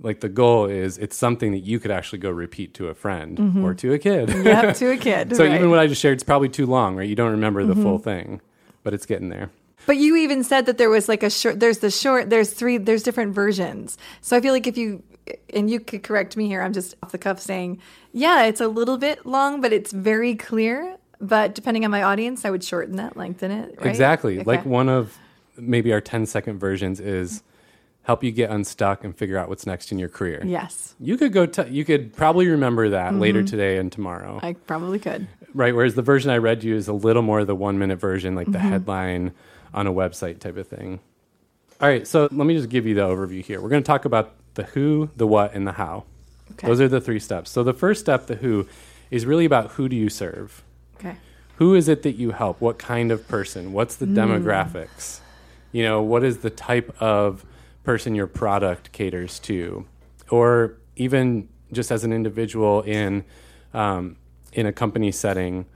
like 0.00 0.20
the 0.20 0.28
goal 0.28 0.66
is 0.66 0.98
it's 0.98 1.16
something 1.16 1.52
that 1.52 1.60
you 1.60 1.78
could 1.78 1.90
actually 1.92 2.18
go 2.18 2.30
repeat 2.30 2.74
to 2.74 2.88
a 2.88 2.94
friend 2.94 3.64
or 3.64 3.72
to 3.74 3.92
a 3.92 3.98
kid. 3.98 4.28
Yep, 4.44 4.76
to 4.76 4.90
a 4.92 4.96
kid. 5.08 5.36
so 5.36 5.44
right. 5.44 5.54
even 5.54 5.70
what 5.70 5.78
I 5.78 5.86
just 5.86 6.00
shared 6.00 6.14
it's 6.14 6.24
probably 6.24 6.48
too 6.48 6.66
long, 6.66 6.96
right? 6.96 7.08
You 7.08 7.14
don't 7.16 7.30
remember 7.32 7.64
the 7.64 7.74
Mm-hmm. 7.74 7.82
full 7.82 7.98
thing, 7.98 8.40
but 8.82 8.94
it's 8.94 9.06
getting 9.06 9.28
there. 9.28 9.50
But 9.86 9.96
you 9.96 10.14
even 10.16 10.44
said 10.44 10.66
that 10.66 10.78
there 10.78 10.90
was 10.90 11.08
like 11.08 11.22
a 11.24 11.30
short. 11.30 11.58
There's 11.58 11.78
the 11.78 11.90
short. 11.90 12.30
There's 12.30 12.52
three. 12.52 12.78
There's 12.78 13.02
different 13.02 13.34
versions. 13.34 13.98
So 14.20 14.36
I 14.36 14.40
feel 14.40 14.52
like 14.52 14.68
if 14.68 14.76
you 14.76 15.02
and 15.52 15.68
you 15.70 15.80
could 15.80 16.02
correct 16.04 16.36
me 16.36 16.46
here. 16.46 16.62
I'm 16.62 16.72
just 16.72 16.94
off 17.02 17.10
the 17.12 17.18
cuff 17.18 17.40
saying, 17.40 17.80
yeah, 18.12 18.44
it's 18.44 18.60
a 18.60 18.68
little 18.68 18.96
bit 18.98 19.24
long, 19.26 19.60
but 19.60 19.72
it's 19.72 19.92
very 19.92 20.34
clear. 20.36 20.96
But 21.22 21.54
depending 21.54 21.84
on 21.84 21.90
my 21.92 22.02
audience, 22.02 22.44
I 22.44 22.50
would 22.50 22.64
shorten 22.64 22.96
that, 22.96 23.16
lengthen 23.16 23.50
it. 23.52 23.76
Right? 23.78 23.86
Exactly. 23.86 24.40
Okay. 24.40 24.44
Like 24.44 24.66
one 24.66 24.88
of 24.88 25.16
maybe 25.56 25.92
our 25.92 26.00
10 26.00 26.26
second 26.26 26.58
versions 26.58 26.98
is 26.98 27.42
help 28.02 28.24
you 28.24 28.32
get 28.32 28.50
unstuck 28.50 29.04
and 29.04 29.16
figure 29.16 29.38
out 29.38 29.48
what's 29.48 29.64
next 29.64 29.92
in 29.92 29.98
your 30.00 30.08
career. 30.08 30.42
Yes, 30.44 30.96
You 30.98 31.16
could 31.16 31.32
go 31.32 31.46
t- 31.46 31.68
you 31.70 31.84
could 31.84 32.16
probably 32.16 32.48
remember 32.48 32.88
that 32.90 33.12
Mm-hmm. 33.12 33.20
later 33.20 33.42
today 33.44 33.78
and 33.78 33.92
tomorrow. 33.92 34.40
I 34.42 34.54
probably 34.54 34.98
could. 34.98 35.28
Right. 35.54 35.72
Whereas 35.74 35.94
the 35.94 36.02
version 36.02 36.30
I 36.32 36.38
read 36.38 36.64
you 36.64 36.74
is 36.74 36.88
a 36.88 36.92
little 36.92 37.22
more 37.22 37.44
the 37.44 37.54
one 37.54 37.78
minute 37.78 38.00
version, 38.00 38.34
like 38.34 38.50
the 38.50 38.58
Mm-hmm. 38.58 38.68
headline 38.68 39.32
on 39.72 39.86
a 39.86 39.92
website 39.92 40.40
type 40.40 40.56
of 40.56 40.66
thing. 40.66 40.98
All 41.80 41.88
right. 41.88 42.04
So 42.06 42.22
let 42.32 42.46
me 42.46 42.54
just 42.56 42.68
give 42.68 42.84
you 42.86 42.94
the 42.94 43.02
overview 43.02 43.42
here. 43.44 43.60
We're 43.60 43.68
going 43.68 43.82
to 43.82 43.86
talk 43.86 44.04
about 44.04 44.34
the 44.54 44.64
who, 44.64 45.10
the 45.16 45.26
what, 45.26 45.54
and 45.54 45.66
the 45.66 45.72
how. 45.72 46.04
Okay. 46.52 46.66
Those 46.66 46.80
are 46.80 46.88
the 46.88 47.00
three 47.00 47.20
steps. 47.20 47.50
So 47.52 47.62
the 47.62 47.72
first 47.72 48.00
step, 48.00 48.26
the 48.26 48.34
who, 48.36 48.66
is 49.12 49.24
really 49.26 49.44
about 49.44 49.72
who 49.72 49.88
do 49.88 49.94
you 49.96 50.08
serve? 50.08 50.62
Okay. 51.04 51.16
Who 51.56 51.74
is 51.74 51.88
it 51.88 52.02
that 52.02 52.12
you 52.12 52.30
help? 52.30 52.60
What 52.60 52.78
kind 52.78 53.10
of 53.10 53.26
person? 53.28 53.72
What's 53.72 53.96
the 53.96 54.06
demographics? 54.06 55.20
You 55.70 55.84
know, 55.84 56.02
what 56.02 56.24
is 56.24 56.38
the 56.38 56.50
type 56.50 56.94
of 57.00 57.44
person 57.84 58.14
your 58.14 58.26
product 58.26 58.92
caters 58.92 59.38
to? 59.40 59.86
Or 60.30 60.78
even 60.96 61.48
just 61.72 61.90
as 61.90 62.04
an 62.04 62.12
individual 62.12 62.82
in 62.82 63.24
um, 63.74 64.16
in 64.52 64.66
a 64.66 64.72
company 64.72 65.10
setting, 65.10 65.66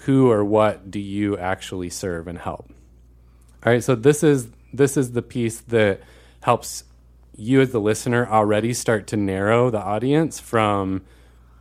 who 0.00 0.30
or 0.30 0.44
what 0.44 0.90
do 0.90 1.00
you 1.00 1.36
actually 1.36 1.90
serve 1.90 2.28
and 2.28 2.38
help? 2.38 2.70
All 3.64 3.72
right, 3.72 3.82
so 3.82 3.94
this 3.94 4.22
is 4.22 4.48
this 4.72 4.96
is 4.96 5.12
the 5.12 5.22
piece 5.22 5.60
that 5.60 6.00
helps 6.42 6.84
you 7.34 7.60
as 7.60 7.70
the 7.70 7.80
listener 7.80 8.26
already 8.26 8.72
start 8.72 9.06
to 9.08 9.16
narrow 9.16 9.70
the 9.70 9.80
audience 9.80 10.40
from 10.40 11.02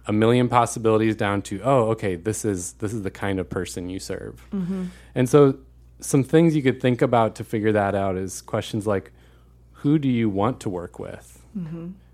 a 0.08 0.14
million 0.14 0.48
possibilities 0.50 1.16
down 1.16 1.42
to 1.42 1.60
oh 1.64 1.90
okay 1.90 2.16
this 2.16 2.44
is 2.46 2.74
this 2.74 2.94
is 2.94 3.02
the 3.04 3.12
kind 3.12 3.40
of 3.40 3.50
person 3.50 3.90
you 3.90 4.00
serve 4.00 4.36
and 5.16 5.28
so 5.30 5.58
some 6.00 6.24
things 6.24 6.56
you 6.56 6.62
could 6.64 6.80
think 6.82 7.02
about 7.02 7.36
to 7.36 7.44
figure 7.44 7.72
that 7.72 7.94
out 7.96 8.16
is 8.16 8.42
questions 8.42 8.88
like 8.88 9.12
who 9.82 10.00
do 10.00 10.08
you 10.10 10.30
want 10.30 10.60
to 10.60 10.70
work 10.70 10.98
with 11.00 11.44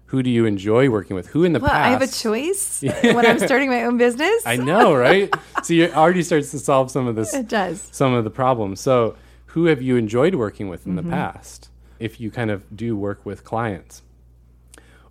who 0.07 0.21
do 0.23 0.29
you 0.29 0.45
enjoy 0.45 0.89
working 0.89 1.15
with 1.15 1.27
who 1.27 1.43
in 1.43 1.53
the 1.53 1.59
Well, 1.59 1.69
past 1.71 1.85
I 1.85 1.89
have 1.89 2.01
a 2.01 2.07
choice 2.07 2.81
when 3.01 3.25
I'm 3.25 3.39
starting 3.39 3.69
my 3.69 3.83
own 3.83 3.97
business. 3.97 4.43
i 4.45 4.55
know 4.55 4.93
right 4.95 5.33
so 5.63 5.73
you 5.73 5.89
already 5.91 6.23
starts 6.23 6.51
to 6.51 6.59
solve 6.59 6.91
some 6.91 7.07
of 7.07 7.15
this 7.15 7.33
It 7.33 7.47
does. 7.47 7.87
some 7.91 8.13
of 8.13 8.23
the 8.23 8.29
problems. 8.29 8.79
So, 8.79 9.15
who 9.47 9.65
have 9.65 9.81
you 9.83 9.97
enjoyed 9.97 10.35
working 10.35 10.67
with 10.67 10.87
in 10.87 10.95
Mm-hmm. 10.95 11.09
the 11.09 11.15
past? 11.15 11.69
If 11.99 12.19
you 12.19 12.31
kind 12.31 12.49
of 12.51 12.63
do 12.75 12.95
work 12.97 13.23
with 13.25 13.43
clients, 13.43 14.01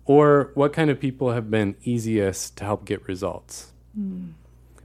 or 0.05 0.51
what 0.53 0.73
kind 0.73 0.89
of 0.89 0.99
people 0.99 1.31
have 1.31 1.49
been 1.49 1.75
easiest 1.83 2.57
to 2.57 2.65
help 2.65 2.85
get 2.85 3.07
results? 3.07 3.71
Mm. 3.97 4.33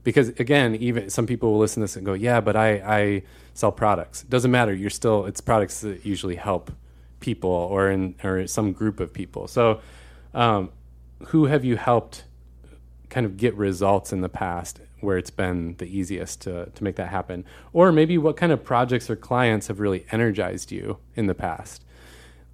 Because 0.03 0.29
again, 0.39 0.75
even 0.75 1.09
some 1.09 1.27
people 1.27 1.51
will 1.51 1.59
listen 1.59 1.81
to 1.81 1.85
this 1.85 1.95
and 1.95 2.05
go, 2.05 2.13
"Yeah, 2.13 2.39
but 2.41 2.55
I 2.55 2.69
I 2.85 3.23
sell 3.53 3.71
products. 3.71 4.23
It 4.23 4.29
doesn't 4.29 4.51
matter. 4.51 4.73
You're 4.73 4.89
still 4.89 5.25
it's 5.25 5.41
products 5.41 5.81
that 5.81 6.05
usually 6.05 6.35
help 6.35 6.71
people 7.19 7.49
or 7.49 7.89
in 7.89 8.15
or 8.23 8.47
some 8.47 8.71
group 8.71 8.99
of 8.99 9.13
people. 9.13 9.47
So, 9.47 9.81
um, 10.33 10.71
who 11.27 11.45
have 11.45 11.65
you 11.65 11.75
helped 11.75 12.23
kind 13.09 13.25
of 13.25 13.37
get 13.37 13.55
results 13.55 14.13
in 14.13 14.21
the 14.21 14.29
past 14.29 14.79
where 15.01 15.17
it's 15.17 15.29
been 15.29 15.75
the 15.77 15.85
easiest 15.85 16.41
to, 16.41 16.67
to 16.67 16.83
make 16.83 16.95
that 16.95 17.09
happen? 17.09 17.45
Or 17.73 17.91
maybe 17.91 18.17
what 18.17 18.37
kind 18.37 18.51
of 18.51 18.63
projects 18.63 19.09
or 19.09 19.15
clients 19.15 19.67
have 19.67 19.79
really 19.79 20.05
energized 20.11 20.71
you 20.71 20.97
in 21.15 21.27
the 21.27 21.35
past? 21.35 21.83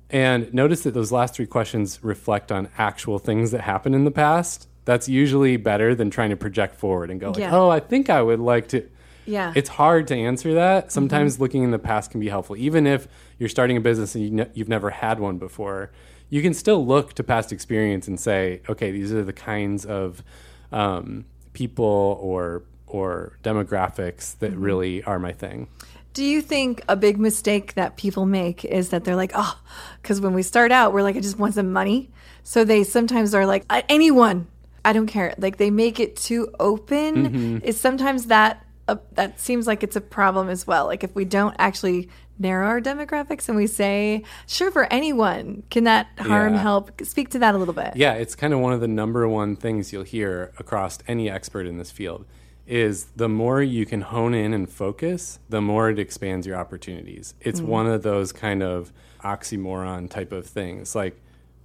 And 0.10 0.54
notice 0.54 0.82
that 0.84 0.94
those 0.94 1.12
last 1.12 1.36
three 1.36 1.48
questions 1.48 2.00
reflect 2.04 2.52
on 2.52 2.70
actual 2.78 3.18
things 3.20 3.52
that 3.52 3.62
happened 3.62 3.96
in 3.96 4.04
the 4.06 4.12
past. 4.12 4.68
That's 4.86 5.10
usually 5.10 5.58
better 5.58 5.96
than 5.96 6.10
trying 6.12 6.30
to 6.30 6.36
project 6.36 6.76
forward 6.76 7.10
and 7.10 7.20
go 7.20 7.30
like, 7.32 7.40
Yeah. 7.40 7.56
"Oh, 7.56 7.70
I 7.70 7.80
think 7.80 8.10
I 8.10 8.22
would 8.22 8.40
like 8.40 8.68
to." 8.70 8.84
Yeah. 9.26 9.52
It's 9.56 9.70
hard 9.70 10.06
to 10.10 10.16
answer 10.16 10.54
that. 10.54 10.92
Sometimes 10.92 11.34
Mm-hmm. 11.34 11.44
looking 11.44 11.64
in 11.64 11.72
the 11.72 11.80
past 11.80 12.12
can 12.12 12.20
be 12.20 12.30
helpful, 12.30 12.56
even 12.56 12.86
if 12.86 13.08
you're 13.40 13.50
starting 13.50 13.78
a 13.78 13.82
business 13.82 14.14
and 14.14 14.24
you 14.24 14.30
ne- 14.30 14.50
you've 14.54 14.70
never 14.70 14.92
had 14.92 15.20
one 15.20 15.40
before. 15.40 15.90
You 16.30 16.44
can 16.44 16.54
still 16.54 16.86
look 16.86 17.14
to 17.16 17.24
past 17.24 17.52
experience 17.52 18.08
and 18.08 18.20
say, 18.20 18.62
"Okay, 18.70 18.92
these 18.92 19.12
are 19.12 19.24
the 19.24 19.34
kinds 19.34 19.86
of 19.86 20.24
um, 20.72 21.26
people 21.54 22.20
or 22.22 22.62
or 22.86 23.38
demographics 23.44 24.38
that 24.38 24.52
Mm-hmm. 24.52 24.62
really 24.62 25.04
are 25.04 25.18
my 25.18 25.32
thing." 25.32 25.68
Do 26.16 26.24
you 26.24 26.42
think 26.42 26.82
a 26.88 26.96
big 26.96 27.20
mistake 27.20 27.74
that 27.76 27.98
people 27.98 28.26
make 28.26 28.64
is 28.64 28.90
that 28.90 29.04
they're 29.04 29.18
like, 29.18 29.34
oh, 29.36 29.60
because 30.02 30.22
when 30.22 30.34
we 30.34 30.44
start 30.44 30.72
out, 30.72 30.94
we're 30.94 31.04
like, 31.04 31.18
I 31.18 31.20
just 31.20 31.38
want 31.38 31.54
some 31.56 31.74
money. 31.74 32.10
So 32.44 32.64
they 32.64 32.84
sometimes 32.86 33.36
are 33.36 33.46
like, 33.46 33.66
"Uh, 33.70 33.82
anyone, 33.90 34.48
I 34.86 34.94
don't 34.94 35.08
care. 35.08 35.34
Like 35.38 35.58
they 35.58 35.72
make 35.72 36.00
it 36.00 36.16
too 36.16 36.48
open. 36.58 37.16
Mm-hmm. 37.16 37.58
Is 37.66 37.78
sometimes 37.80 38.28
that 38.28 38.66
uh, 38.88 38.96
that 39.16 39.40
seems 39.42 39.68
like 39.68 39.84
it's 39.84 39.96
a 39.98 40.02
problem 40.02 40.48
as 40.50 40.66
well. 40.66 40.86
Like 40.86 41.04
if 41.04 41.14
we 41.16 41.26
don't 41.26 41.56
actually 41.60 42.08
narrow 42.40 42.68
our 42.68 42.80
demographics 42.80 43.48
and 43.50 43.58
we 43.58 43.68
say, 43.68 44.24
sure, 44.48 44.70
for 44.72 44.86
anyone, 44.94 45.64
can 45.70 45.84
that 45.86 46.08
harm 46.20 46.54
Yeah. 46.54 46.62
help? 46.62 46.92
Speak 47.06 47.30
to 47.30 47.40
that 47.40 47.56
a 47.56 47.58
little 47.58 47.74
bit. 47.74 47.96
Yeah, 47.96 48.14
it's 48.14 48.36
kind 48.36 48.54
of 48.54 48.60
one 48.60 48.74
of 48.74 48.80
the 48.80 48.88
number 48.88 49.28
one 49.28 49.56
things 49.58 49.92
you'll 49.92 50.04
hear 50.04 50.54
across 50.60 51.00
any 51.08 51.30
expert 51.30 51.66
in 51.66 51.78
this 51.78 51.92
field 51.92 52.26
is 52.68 53.06
the 53.16 53.30
more 53.30 53.62
you 53.62 53.86
can 53.86 54.02
hone 54.02 54.34
in 54.34 54.54
and 54.54 54.70
focus, 54.70 55.40
the 55.50 55.62
more 55.62 55.90
it 55.90 56.00
expands 56.00 56.48
your 56.48 56.58
opportunities. 56.58 57.34
It's 57.42 57.60
mm-hmm. 57.60 57.70
one 57.70 57.88
of 57.88 58.04
those 58.04 58.32
kind 58.32 58.64
of 58.64 58.92
oxymoron 59.24 60.10
type 60.10 60.32
of 60.32 60.48
things. 60.48 60.96
Like, 60.96 61.20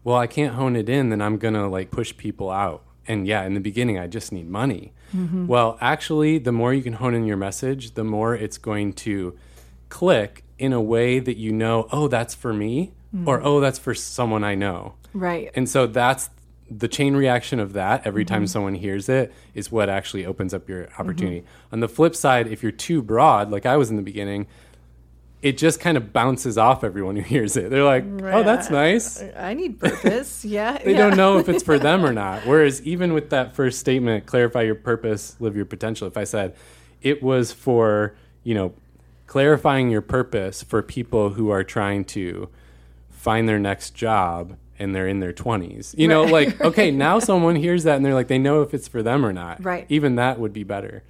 well, 0.04 0.16
I 0.16 0.26
can't 0.26 0.54
hone 0.54 0.76
it 0.76 0.88
in, 0.88 1.10
then 1.10 1.22
I'm 1.22 1.38
going 1.38 1.54
to 1.54 1.68
like 1.68 1.90
push 1.90 2.16
people 2.16 2.50
out. 2.50 2.84
And 3.06 3.26
yeah, 3.26 3.44
in 3.44 3.54
the 3.54 3.60
beginning, 3.60 3.98
I 3.98 4.06
just 4.06 4.30
need 4.30 4.48
money. 4.48 4.92
Mm-hmm. 5.16 5.46
Well, 5.46 5.78
actually, 5.80 6.38
the 6.38 6.52
more 6.52 6.72
you 6.72 6.82
can 6.82 6.94
hone 6.94 7.14
in 7.14 7.24
your 7.24 7.36
message, 7.36 7.94
the 7.94 8.04
more 8.04 8.34
it's 8.34 8.58
going 8.58 8.92
to 8.94 9.36
click 9.88 10.44
in 10.58 10.72
a 10.72 10.80
way 10.80 11.18
that 11.18 11.36
you 11.36 11.52
know, 11.52 11.88
oh, 11.90 12.06
that's 12.08 12.34
for 12.34 12.52
me, 12.52 12.92
or 13.26 13.38
mm-hmm. 13.38 13.46
oh, 13.46 13.60
that's 13.60 13.78
for 13.78 13.94
someone 13.94 14.44
I 14.44 14.54
know. 14.54 14.94
Right. 15.12 15.50
And 15.54 15.68
so 15.68 15.86
that's 15.86 16.30
the 16.70 16.88
chain 16.88 17.16
reaction 17.16 17.58
of 17.58 17.72
that 17.72 18.06
every 18.06 18.24
Mm-hmm. 18.24 18.34
time 18.34 18.46
someone 18.46 18.74
hears 18.74 19.08
it 19.08 19.32
is 19.54 19.72
what 19.72 19.88
actually 19.88 20.24
opens 20.24 20.54
up 20.54 20.68
your 20.68 20.88
opportunity. 20.98 21.44
On 21.72 21.80
the 21.80 21.88
flip 21.88 22.14
side, 22.14 22.46
if 22.46 22.62
you're 22.62 22.70
too 22.72 23.02
broad, 23.02 23.50
like 23.50 23.66
I 23.66 23.76
was 23.76 23.90
in 23.90 23.96
the 23.96 24.02
beginning, 24.02 24.46
it 25.42 25.56
just 25.56 25.80
kind 25.80 25.96
of 25.96 26.12
bounces 26.12 26.58
off 26.58 26.84
everyone 26.84 27.16
who 27.16 27.22
hears 27.22 27.56
it. 27.56 27.70
They're 27.70 27.82
like, 27.82 28.04
"Oh, 28.04 28.42
that's 28.42 28.68
nice." 28.70 29.22
I 29.36 29.54
need 29.54 29.80
purpose. 29.80 30.44
yeah. 30.44 30.76
They 30.78 30.92
don't 30.92 31.16
know 31.16 31.38
if 31.38 31.48
it's 31.48 31.62
for 31.62 31.78
them 31.88 32.04
or 32.04 32.12
not. 32.12 32.46
Whereas 32.46 32.82
even 32.82 33.14
with 33.14 33.30
that 33.30 33.54
first 33.54 33.78
statement, 33.80 34.26
clarify 34.26 34.62
your 34.62 34.74
purpose, 34.74 35.36
live 35.40 35.56
your 35.56 35.64
potential. 35.64 36.06
If 36.06 36.16
I 36.18 36.24
said 36.24 36.54
it 37.02 37.22
was 37.22 37.52
for, 37.52 38.14
you 38.44 38.54
know, 38.54 38.74
clarifying 39.26 39.90
your 39.90 40.02
purpose 40.02 40.62
for 40.62 40.82
people 40.82 41.30
who 41.30 41.48
are 41.50 41.64
trying 41.64 42.04
to 42.04 42.48
find 43.08 43.48
their 43.48 43.58
next 43.58 43.94
job 43.94 44.56
and 44.80 44.94
they're 44.94 45.06
in 45.06 45.20
their 45.20 45.32
20s. 45.32 45.94
You 45.96 46.08
know, 46.08 46.24
like, 46.24 46.60
okay, 46.60 46.90
now 47.06 47.18
someone 47.18 47.54
hears 47.54 47.84
that 47.84 47.96
and 47.96 48.04
they're 48.04 48.14
like, 48.14 48.28
they 48.28 48.38
know 48.38 48.62
if 48.62 48.74
it's 48.74 48.88
for 48.88 49.02
them 49.02 49.24
or 49.24 49.32
not. 49.32 49.62
Right. 49.62 49.86
Even 49.88 50.16
that 50.16 50.40
would 50.40 50.52
be 50.52 50.64
better. 50.64 51.04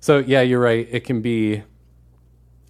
So, 0.00 0.18
yeah, 0.18 0.40
you're 0.40 0.60
right. 0.60 0.88
It 0.90 1.04
can 1.04 1.20
be, 1.20 1.62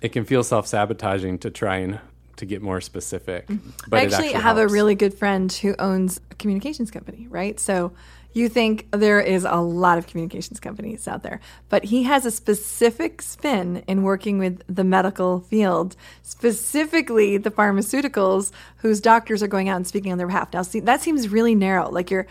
it 0.02 0.10
can 0.10 0.24
feel 0.24 0.42
self 0.42 0.66
sabotaging 0.66 1.38
to 1.38 1.50
try 1.50 1.76
and 1.76 2.00
to 2.36 2.46
get 2.46 2.62
more 2.62 2.80
specific. 2.80 3.46
Mm-hmm. 3.46 3.70
But 3.88 4.00
I 4.00 4.02
actually, 4.02 4.28
actually 4.28 4.42
have 4.42 4.58
a 4.58 4.66
really 4.66 4.96
good 4.96 5.14
friend 5.14 5.52
who 5.52 5.74
owns 5.78 6.20
a 6.30 6.34
communications 6.34 6.90
company, 6.90 7.28
right? 7.30 7.58
So 7.60 7.92
you 8.34 8.48
think 8.48 8.88
there 8.90 9.20
is 9.20 9.44
a 9.48 9.56
lot 9.56 9.96
of 9.96 10.06
communications 10.06 10.60
companies 10.60 11.08
out 11.08 11.22
there, 11.22 11.40
but 11.68 11.84
he 11.84 12.02
has 12.02 12.26
a 12.26 12.30
specific 12.30 13.22
spin 13.22 13.82
in 13.86 14.02
working 14.02 14.38
with 14.38 14.62
the 14.68 14.84
medical 14.84 15.40
field, 15.40 15.96
specifically 16.22 17.38
the 17.38 17.50
pharmaceuticals 17.50 18.50
whose 18.78 19.00
doctors 19.00 19.42
are 19.42 19.46
going 19.46 19.68
out 19.68 19.76
and 19.76 19.86
speaking 19.86 20.12
on 20.12 20.18
their 20.18 20.26
behalf. 20.26 20.52
Now, 20.52 20.62
see, 20.62 20.80
that 20.80 21.00
seems 21.00 21.28
really 21.28 21.54
narrow. 21.54 21.88
Like 21.88 22.10
you're, 22.10 22.26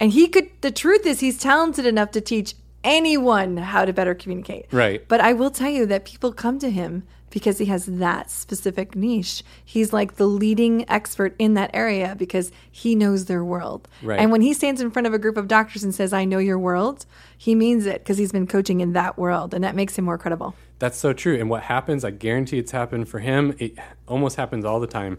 and 0.00 0.12
he 0.12 0.28
could, 0.28 0.48
the 0.60 0.70
truth 0.70 1.04
is, 1.04 1.20
he's 1.20 1.38
talented 1.38 1.86
enough 1.86 2.12
to 2.12 2.20
teach 2.20 2.54
anyone 2.84 3.56
how 3.56 3.84
to 3.84 3.92
better 3.92 4.14
communicate. 4.14 4.66
Right. 4.70 5.06
But 5.08 5.20
I 5.20 5.32
will 5.32 5.50
tell 5.50 5.70
you 5.70 5.86
that 5.86 6.04
people 6.04 6.32
come 6.32 6.58
to 6.60 6.70
him 6.70 7.02
because 7.30 7.58
he 7.58 7.66
has 7.66 7.86
that 7.86 8.30
specific 8.30 8.94
niche. 8.94 9.42
He's 9.64 9.92
like 9.92 10.16
the 10.16 10.26
leading 10.26 10.88
expert 10.90 11.34
in 11.38 11.54
that 11.54 11.70
area 11.74 12.14
because 12.18 12.50
he 12.70 12.94
knows 12.94 13.26
their 13.26 13.44
world. 13.44 13.88
Right. 14.02 14.18
And 14.18 14.30
when 14.30 14.40
he 14.40 14.52
stands 14.54 14.80
in 14.80 14.90
front 14.90 15.06
of 15.06 15.14
a 15.14 15.18
group 15.18 15.36
of 15.36 15.48
doctors 15.48 15.84
and 15.84 15.94
says, 15.94 16.12
I 16.12 16.24
know 16.24 16.38
your 16.38 16.58
world, 16.58 17.06
he 17.36 17.54
means 17.54 17.86
it 17.86 18.00
because 18.00 18.18
he's 18.18 18.32
been 18.32 18.46
coaching 18.46 18.80
in 18.80 18.92
that 18.92 19.18
world 19.18 19.54
and 19.54 19.62
that 19.64 19.74
makes 19.74 19.96
him 19.98 20.04
more 20.04 20.18
credible. 20.18 20.54
That's 20.78 20.98
so 20.98 21.12
true. 21.12 21.38
And 21.38 21.50
what 21.50 21.64
happens, 21.64 22.04
I 22.04 22.10
guarantee 22.10 22.58
it's 22.58 22.72
happened 22.72 23.08
for 23.08 23.18
him, 23.18 23.54
it 23.58 23.74
almost 24.06 24.36
happens 24.36 24.64
all 24.64 24.80
the 24.80 24.86
time, 24.86 25.18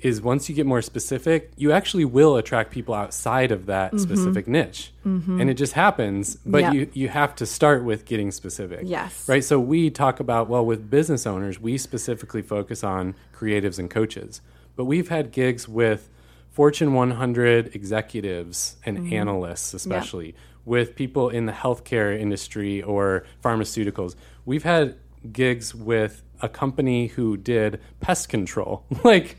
is 0.00 0.20
once 0.20 0.48
you 0.48 0.54
get 0.54 0.66
more 0.66 0.82
specific, 0.82 1.50
you 1.56 1.72
actually 1.72 2.04
will 2.04 2.36
attract 2.36 2.70
people 2.70 2.94
outside 2.94 3.50
of 3.50 3.66
that 3.66 3.92
Mm-hmm. 3.92 3.98
specific 4.02 4.46
niche. 4.46 4.92
And 5.04 5.48
it 5.48 5.54
just 5.54 5.72
happens, 5.74 6.36
but 6.44 6.60
Yeah. 6.62 6.72
you, 6.72 6.90
you 6.92 7.08
have 7.08 7.34
to 7.36 7.46
start 7.46 7.84
with 7.84 8.04
getting 8.04 8.30
specific. 8.32 8.80
Yes. 8.84 9.28
Right. 9.28 9.42
So 9.44 9.58
we 9.60 9.88
talk 9.90 10.18
about, 10.20 10.48
well, 10.48 10.66
with 10.66 10.90
business 10.90 11.26
owners, 11.26 11.60
we 11.60 11.78
specifically 11.78 12.42
focus 12.42 12.82
on 12.84 13.14
creatives 13.34 13.78
and 13.78 13.88
coaches. 13.88 14.40
But 14.74 14.84
we've 14.86 15.08
had 15.08 15.30
gigs 15.30 15.68
with 15.68 16.08
Fortune 16.50 16.92
100 16.92 17.74
executives 17.74 18.76
and 18.84 18.98
Mm-hmm. 18.98 19.12
analysts, 19.14 19.74
especially 19.74 20.34
with 20.64 20.96
people 20.96 21.28
in 21.30 21.46
the 21.46 21.52
healthcare 21.52 22.18
industry 22.18 22.82
or 22.82 23.24
pharmaceuticals. 23.44 24.16
We've 24.44 24.64
had 24.64 24.96
gigs 25.32 25.74
with 25.74 26.22
a 26.42 26.48
company 26.48 27.06
who 27.06 27.36
did 27.36 27.80
pest 28.00 28.28
control. 28.28 28.84
like, 29.04 29.36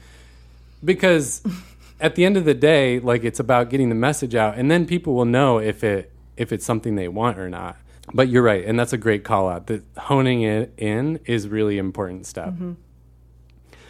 because 0.83 1.43
at 1.99 2.15
the 2.15 2.25
end 2.25 2.37
of 2.37 2.45
the 2.45 2.53
day, 2.53 2.99
like 2.99 3.23
it's 3.23 3.39
about 3.39 3.69
getting 3.69 3.89
the 3.89 3.95
message 3.95 4.35
out, 4.35 4.57
and 4.57 4.69
then 4.69 4.85
people 4.85 5.13
will 5.13 5.25
know 5.25 5.59
if 5.59 5.83
it 5.83 6.11
if 6.35 6.51
it's 6.51 6.65
something 6.65 6.95
they 6.95 7.07
want 7.07 7.39
or 7.39 7.49
not. 7.49 7.77
But 8.13 8.29
you're 8.29 8.43
right, 8.43 8.63
and 8.63 8.79
that's 8.79 8.93
a 8.93 8.97
great 8.97 9.23
call 9.23 9.49
out. 9.49 9.67
That 9.67 9.83
honing 9.97 10.41
it 10.43 10.73
in 10.77 11.19
is 11.25 11.47
really 11.47 11.77
important 11.77 12.25
step. 12.25 12.49
Mm-hmm. 12.49 12.73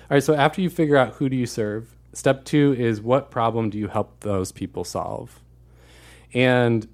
All 0.10 0.16
right, 0.16 0.24
so 0.24 0.34
after 0.34 0.62
you 0.62 0.70
figure 0.70 0.98
out 0.98 1.16
who 1.16 1.30
do 1.30 1.36
you 1.36 1.46
serve, 1.46 1.94
step 2.14 2.46
two 2.46 2.76
is 2.78 3.02
what 3.02 3.30
problem 3.30 3.70
do 3.70 3.78
you 3.78 3.88
help 3.88 4.22
those 4.22 4.52
people 4.52 4.84
solve? 4.84 5.40
And 6.34 6.88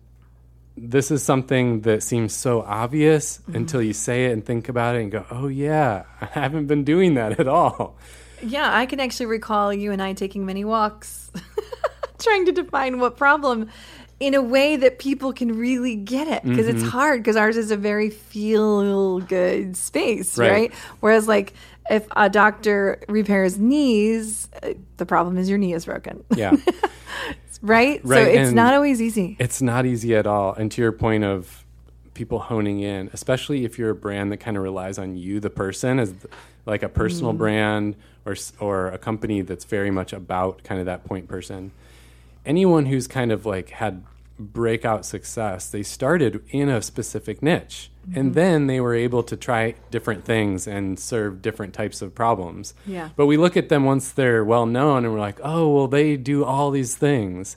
this 0.75 1.11
is 1.11 1.23
something 1.23 1.81
that 1.81 2.03
seems 2.03 2.33
so 2.33 2.61
obvious 2.63 3.37
mm-hmm. 3.37 3.55
until 3.55 3.81
you 3.81 3.93
say 3.93 4.25
it 4.25 4.31
and 4.31 4.43
think 4.43 4.67
about 4.67 4.95
it 4.95 5.03
and 5.03 5.11
go, 5.11 5.25
oh, 5.29 5.47
yeah, 5.47 6.03
I 6.19 6.25
haven't 6.25 6.65
been 6.65 6.83
doing 6.83 7.13
that 7.13 7.39
at 7.39 7.47
all. 7.47 7.97
Yeah, 8.45 8.75
I 8.75 8.85
can 8.85 8.99
actually 8.99 9.27
recall 9.27 9.73
you 9.73 9.91
and 9.91 10.01
I 10.01 10.13
taking 10.13 10.45
many 10.45 10.63
walks 10.65 11.31
trying 12.19 12.45
to 12.45 12.51
define 12.51 12.99
what 12.99 13.17
problem 13.17 13.69
in 14.19 14.33
a 14.35 14.41
way 14.41 14.75
that 14.77 14.99
people 14.99 15.33
can 15.33 15.57
really 15.57 15.95
get 15.95 16.27
it 16.27 16.43
because 16.43 16.67
Mm-hmm. 16.67 16.77
it's 16.83 16.87
hard 16.89 17.21
because 17.21 17.35
ours 17.35 17.57
is 17.57 17.71
a 17.71 17.77
very 17.77 18.09
feel 18.09 19.19
good 19.19 19.75
space, 19.75 20.37
Right. 20.37 20.51
right. 20.51 20.73
Whereas, 21.01 21.27
like, 21.27 21.53
if 21.89 22.07
a 22.15 22.29
doctor 22.29 23.01
repairs 23.09 23.57
knees, 23.57 24.47
uh, 24.61 24.73
the 24.97 25.05
problem 25.05 25.37
is 25.37 25.49
your 25.49 25.57
knee 25.57 25.73
is 25.73 25.83
broken, 25.85 26.23
Yeah. 26.35 26.55
right? 27.61 28.01
So 28.07 28.13
it's 28.15 28.47
and- 28.49 28.55
not 28.55 28.73
always 28.73 29.01
easy. 29.01 29.35
It's 29.39 29.61
not 29.61 29.85
easy 29.85 30.15
at 30.15 30.25
all. 30.27 30.53
And 30.53 30.71
to 30.71 30.81
your 30.81 30.91
point 30.93 31.23
of 31.25 31.65
people 32.13 32.39
honing 32.39 32.79
in, 32.79 33.09
especially 33.11 33.65
if 33.65 33.77
you're 33.77 33.89
a 33.89 33.95
brand 33.95 34.31
that 34.31 34.37
kind 34.37 34.55
of 34.55 34.63
relies 34.63 34.97
on 34.97 35.17
you, 35.17 35.39
the 35.39 35.49
person, 35.49 35.99
as 35.99 36.13
like 36.65 36.83
a 36.83 36.89
personal 36.89 37.33
mm. 37.33 37.37
brand 37.37 37.95
or 38.25 38.35
or 38.59 38.87
a 38.87 38.97
company 38.97 39.41
that's 39.41 39.65
very 39.65 39.91
much 39.91 40.13
about 40.13 40.63
kind 40.63 40.79
of 40.79 40.85
that 40.85 41.03
point 41.03 41.27
person. 41.27 41.71
Anyone 42.45 42.87
who's 42.87 43.07
kind 43.07 43.31
of 43.31 43.45
like 43.45 43.69
had 43.69 44.03
breakout 44.39 45.05
success, 45.05 45.69
they 45.69 45.83
started 45.83 46.43
in 46.49 46.69
a 46.69 46.81
specific 46.81 47.41
niche. 47.41 47.89
And 48.15 48.27
mm-hmm. 48.27 48.33
then 48.33 48.67
they 48.67 48.81
were 48.81 48.95
able 48.95 49.23
to 49.23 49.37
try 49.37 49.75
different 49.91 50.25
things 50.25 50.67
and 50.67 50.99
serve 50.99 51.41
different 51.41 51.73
types 51.73 52.01
of 52.01 52.13
problems. 52.13 52.73
Yeah. 52.85 53.09
But 53.15 53.27
we 53.27 53.37
look 53.37 53.55
at 53.55 53.69
them 53.69 53.85
once 53.85 54.11
they're 54.11 54.43
well 54.43 54.65
known 54.65 55.05
and 55.05 55.13
we're 55.13 55.21
like, 55.21 55.39
oh, 55.41 55.69
well, 55.73 55.87
they 55.87 56.17
do 56.17 56.43
all 56.43 56.69
these 56.71 56.95
things. 56.95 57.55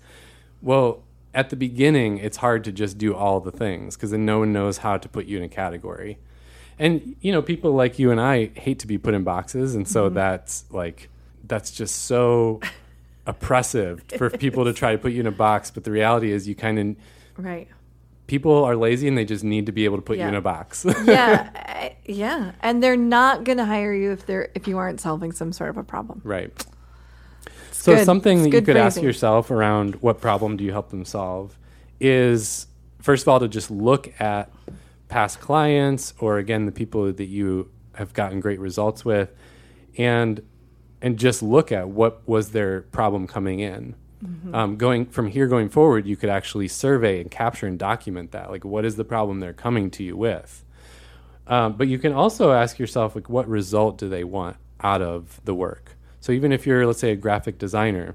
Well, 0.63 1.03
at 1.35 1.51
the 1.51 1.57
beginning, 1.57 2.19
it's 2.19 2.39
hard 2.39 2.65
to 2.65 2.73
just 2.73 2.97
do 2.97 3.15
all 3.15 3.41
the 3.41 3.51
things 3.51 3.97
because 3.97 4.13
then 4.13 4.25
no 4.25 4.39
one 4.39 4.53
knows 4.53 4.79
how 4.79 4.97
to 4.99 5.09
put 5.09 5.27
you 5.27 5.37
in 5.37 5.43
a 5.43 5.49
category. 5.49 6.19
And, 6.79 7.17
you 7.21 7.33
know, 7.33 7.41
people 7.43 7.73
like 7.73 7.99
you 7.99 8.11
and 8.11 8.21
I 8.21 8.51
hate 8.55 8.81
to 8.81 8.87
be 8.87 8.99
put 8.99 9.15
in 9.15 9.25
boxes. 9.25 9.75
And 9.75 9.89
so 9.89 10.07
mm-hmm. 10.07 10.15
that's 10.15 10.65
like, 10.71 11.09
that's 11.45 11.71
just 11.71 12.05
so 12.05 12.61
oppressive 13.27 14.05
for 14.17 14.31
people 14.31 14.65
to 14.65 14.73
try 14.73 14.93
to 14.93 14.99
put 14.99 15.13
you 15.13 15.21
in 15.21 15.27
a 15.27 15.33
box. 15.33 15.71
But 15.71 15.85
the 15.85 15.91
reality 15.91 16.33
is, 16.33 16.47
you 16.47 16.55
kind 16.55 16.79
of, 16.79 16.97
Right. 17.39 17.69
people 18.27 18.65
are 18.65 18.77
lazy 18.77 19.09
and 19.09 19.17
they 19.17 19.25
just 19.25 19.45
need 19.45 19.67
to 19.67 19.73
be 19.73 19.85
able 19.85 19.97
to 19.97 20.03
put 20.03 20.19
you 20.19 20.25
in 20.25 20.35
a 20.35 20.41
box. 20.41 20.85
Yeah. 21.05 21.93
Yeah. 22.07 22.53
And 22.61 22.83
they're 22.83 22.97
not 22.97 23.45
going 23.45 23.59
to 23.59 23.65
hire 23.65 23.93
you 23.93 24.13
if 24.13 24.27
they're 24.27 24.49
if 24.55 24.69
you 24.69 24.79
aren't 24.79 25.01
solving 25.01 25.33
some 25.33 25.53
sort 25.53 25.71
of 25.71 25.77
a 25.77 25.83
problem. 25.83 26.21
Right. 26.25 26.65
So 27.73 27.95
good. 27.95 28.05
something 28.05 28.39
It's 28.39 28.51
that 28.51 28.57
you 28.57 28.63
could 28.63 28.77
ask 28.77 29.01
yourself 29.03 29.51
around 29.51 29.97
what 29.97 30.21
problem 30.21 30.57
do 30.57 30.65
you 30.65 30.73
help 30.73 30.91
them 30.91 31.05
solve 31.05 31.59
is 32.01 32.67
first 33.01 33.23
of 33.23 33.29
all 33.29 33.41
to 33.41 33.49
just 33.49 33.71
look 33.71 34.13
at 34.21 34.51
past 35.09 35.41
clients 35.41 36.15
or 36.19 36.39
again 36.39 36.67
the 36.67 36.73
people 36.73 37.13
that 37.13 37.27
you 37.27 37.71
have 37.95 38.13
gotten 38.13 38.41
great 38.41 38.59
results 38.61 39.05
with 39.05 39.33
and 39.97 40.43
and 41.03 41.19
just 41.19 41.43
look 41.43 41.71
at 41.71 41.89
what 41.89 42.27
was 42.27 42.51
their 42.51 42.83
problem 42.83 43.27
coming 43.27 43.61
in. 43.61 43.95
Mm-hmm. 44.25 44.55
Um, 44.55 44.77
going 44.77 45.07
from 45.07 45.29
here 45.29 45.47
going 45.47 45.69
forward, 45.69 46.07
you 46.07 46.17
could 46.17 46.31
actually 46.31 46.69
survey 46.69 47.21
and 47.21 47.31
capture 47.31 47.67
and 47.67 47.79
document 47.79 48.33
that. 48.33 48.51
Like, 48.51 48.65
what 48.65 48.85
is 48.85 48.97
the 48.97 49.05
problem 49.05 49.41
they're 49.41 49.53
coming 49.53 49.91
to 49.93 50.03
you 50.03 50.17
with? 50.17 50.65
Um, 51.47 51.75
but 51.75 51.87
you 51.87 51.99
can 51.99 52.13
also 52.13 52.53
ask 52.53 52.79
yourself, 52.79 53.15
like, 53.15 53.29
what 53.29 53.47
result 53.47 53.99
do 53.99 54.09
they 54.09 54.25
want 54.25 54.57
out 54.81 55.03
of 55.03 55.41
the 55.45 55.55
work? 55.55 55.97
So 56.21 56.33
even 56.33 56.51
if 56.51 56.67
you're, 56.67 56.87
let's 56.87 56.99
say, 56.99 57.13
a 57.13 57.17
graphic 57.17 57.59
designer, 57.59 58.15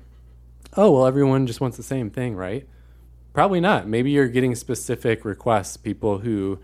oh 0.75 0.91
well, 0.91 1.05
everyone 1.05 1.47
just 1.47 1.61
wants 1.61 1.77
the 1.77 1.83
same 1.83 2.09
thing, 2.09 2.35
right? 2.35 2.67
Probably 3.33 3.61
not. 3.61 3.87
Maybe 3.87 4.11
you're 4.11 4.27
getting 4.27 4.55
specific 4.55 5.23
requests, 5.23 5.77
people 5.77 6.19
who 6.19 6.59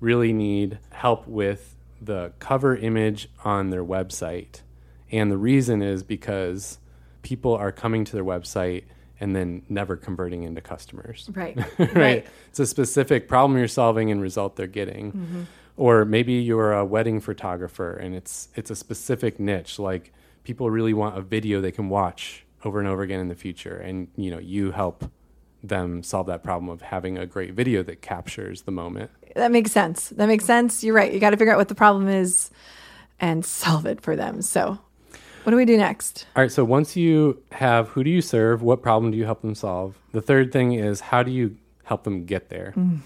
really 0.00 0.32
need 0.32 0.78
help 0.90 1.26
with 1.26 1.76
the 2.00 2.32
cover 2.38 2.76
image 2.76 3.28
on 3.44 3.70
their 3.70 3.84
website. 3.84 4.62
And 5.12 5.30
the 5.30 5.36
reason 5.36 5.82
is 5.82 6.02
because 6.02 6.78
people 7.22 7.54
are 7.54 7.72
coming 7.72 8.04
to 8.04 8.12
their 8.12 8.24
website 8.24 8.84
and 9.18 9.36
then 9.36 9.62
never 9.68 9.96
converting 9.96 10.44
into 10.44 10.60
customers 10.62 11.28
Right. 11.34 11.58
right? 11.94 12.26
It's 12.48 12.58
a 12.60 12.66
specific 12.66 13.28
problem 13.28 13.58
you're 13.58 13.68
solving 13.68 14.10
and 14.10 14.22
result 14.22 14.56
they're 14.56 14.66
getting. 14.66 15.12
Mm-hmm. 15.12 15.42
Or 15.76 16.04
maybe 16.04 16.34
you're 16.34 16.72
a 16.72 16.84
wedding 16.84 17.20
photographer 17.20 17.92
and 17.96 18.14
it's 18.14 18.48
it's 18.54 18.70
a 18.70 18.76
specific 18.76 19.38
niche 19.40 19.78
like 19.78 20.12
people 20.44 20.70
really 20.70 20.94
want 20.94 21.16
a 21.18 21.22
video 21.22 21.60
they 21.60 21.72
can 21.72 21.88
watch 21.88 22.44
over 22.64 22.78
and 22.78 22.88
over 22.88 23.02
again 23.02 23.20
in 23.20 23.28
the 23.28 23.34
future 23.34 23.76
and 23.76 24.08
you 24.16 24.30
know 24.30 24.38
you 24.38 24.72
help 24.72 25.10
them 25.62 26.02
solve 26.02 26.26
that 26.26 26.42
problem 26.42 26.68
of 26.68 26.82
having 26.82 27.18
a 27.18 27.26
great 27.26 27.54
video 27.54 27.82
that 27.82 28.02
captures 28.02 28.62
the 28.62 28.70
moment. 28.70 29.10
That 29.36 29.52
makes 29.52 29.72
sense. 29.72 30.08
That 30.10 30.26
makes 30.26 30.44
sense. 30.44 30.82
You're 30.82 30.94
right. 30.94 31.12
You 31.12 31.20
got 31.20 31.30
to 31.30 31.36
figure 31.36 31.52
out 31.52 31.58
what 31.58 31.68
the 31.68 31.74
problem 31.74 32.08
is 32.08 32.50
and 33.18 33.44
solve 33.44 33.86
it 33.86 34.00
for 34.00 34.16
them. 34.16 34.42
So, 34.42 34.78
what 35.44 35.50
do 35.50 35.56
we 35.56 35.64
do 35.64 35.76
next? 35.76 36.26
All 36.36 36.42
right, 36.42 36.52
so 36.52 36.64
once 36.64 36.96
you 36.96 37.42
have 37.52 37.88
who 37.88 38.04
do 38.04 38.10
you 38.10 38.20
serve, 38.20 38.62
what 38.62 38.82
problem 38.82 39.10
do 39.10 39.18
you 39.18 39.24
help 39.24 39.40
them 39.40 39.54
solve? 39.54 39.98
The 40.12 40.20
third 40.20 40.52
thing 40.52 40.72
is 40.72 41.00
how 41.00 41.22
do 41.22 41.30
you 41.30 41.56
help 41.84 42.04
them 42.04 42.26
get 42.26 42.50
there? 42.50 42.74
Mm. 42.76 42.98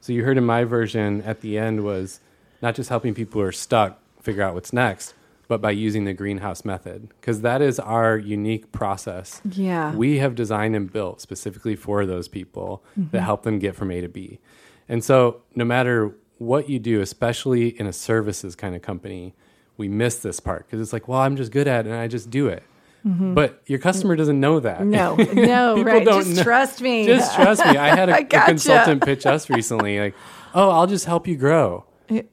So 0.00 0.12
you 0.12 0.22
heard 0.22 0.38
in 0.38 0.44
my 0.44 0.62
version 0.62 1.22
at 1.22 1.40
the 1.40 1.58
end 1.58 1.82
was 1.82 2.20
not 2.62 2.76
just 2.76 2.88
helping 2.88 3.14
people 3.14 3.40
who 3.40 3.46
are 3.46 3.52
stuck 3.52 3.98
figure 4.22 4.42
out 4.42 4.54
what's 4.54 4.72
next, 4.72 5.14
but 5.48 5.60
by 5.60 5.70
using 5.70 6.04
the 6.04 6.12
greenhouse 6.12 6.64
method 6.64 7.08
because 7.20 7.42
that 7.42 7.62
is 7.62 7.78
our 7.78 8.18
unique 8.18 8.72
process. 8.72 9.40
Yeah. 9.44 9.94
We 9.94 10.18
have 10.18 10.34
designed 10.34 10.74
and 10.74 10.92
built 10.92 11.20
specifically 11.20 11.76
for 11.76 12.04
those 12.04 12.28
people 12.28 12.82
that 12.96 13.02
mm-hmm. 13.02 13.18
help 13.18 13.42
them 13.42 13.58
get 13.58 13.76
from 13.76 13.90
A 13.90 14.00
to 14.00 14.08
B. 14.08 14.40
And 14.88 15.04
so 15.04 15.42
no 15.54 15.64
matter 15.64 16.14
what 16.38 16.68
you 16.68 16.78
do, 16.78 17.00
especially 17.00 17.78
in 17.78 17.86
a 17.86 17.92
services 17.92 18.54
kind 18.54 18.74
of 18.74 18.82
company, 18.82 19.34
we 19.76 19.88
miss 19.88 20.16
this 20.16 20.40
part 20.40 20.66
because 20.66 20.80
it's 20.80 20.92
like, 20.92 21.08
well, 21.08 21.20
I'm 21.20 21.36
just 21.36 21.52
good 21.52 21.68
at 21.68 21.86
it 21.86 21.90
and 21.90 21.98
I 21.98 22.08
just 22.08 22.30
do 22.30 22.48
it. 22.48 22.62
Mm-hmm. 23.06 23.34
But 23.34 23.62
your 23.66 23.78
customer 23.78 24.16
doesn't 24.16 24.40
know 24.40 24.58
that. 24.60 24.84
No, 24.84 25.14
no, 25.34 25.76
People 25.76 25.92
right. 25.92 26.04
don't 26.04 26.24
Just 26.24 26.36
know. 26.38 26.42
trust 26.42 26.82
me. 26.82 27.06
Just 27.06 27.34
trust 27.36 27.64
me. 27.64 27.76
I 27.76 27.94
had 27.94 28.08
a, 28.08 28.14
I 28.14 28.18
a 28.18 28.24
gotcha. 28.24 28.46
consultant 28.46 29.04
pitch 29.04 29.26
us 29.26 29.48
recently, 29.48 30.00
like, 30.00 30.14
"Oh, 30.54 30.70
I'll 30.70 30.88
just 30.88 31.04
help 31.04 31.28
you 31.28 31.36
grow." 31.36 31.84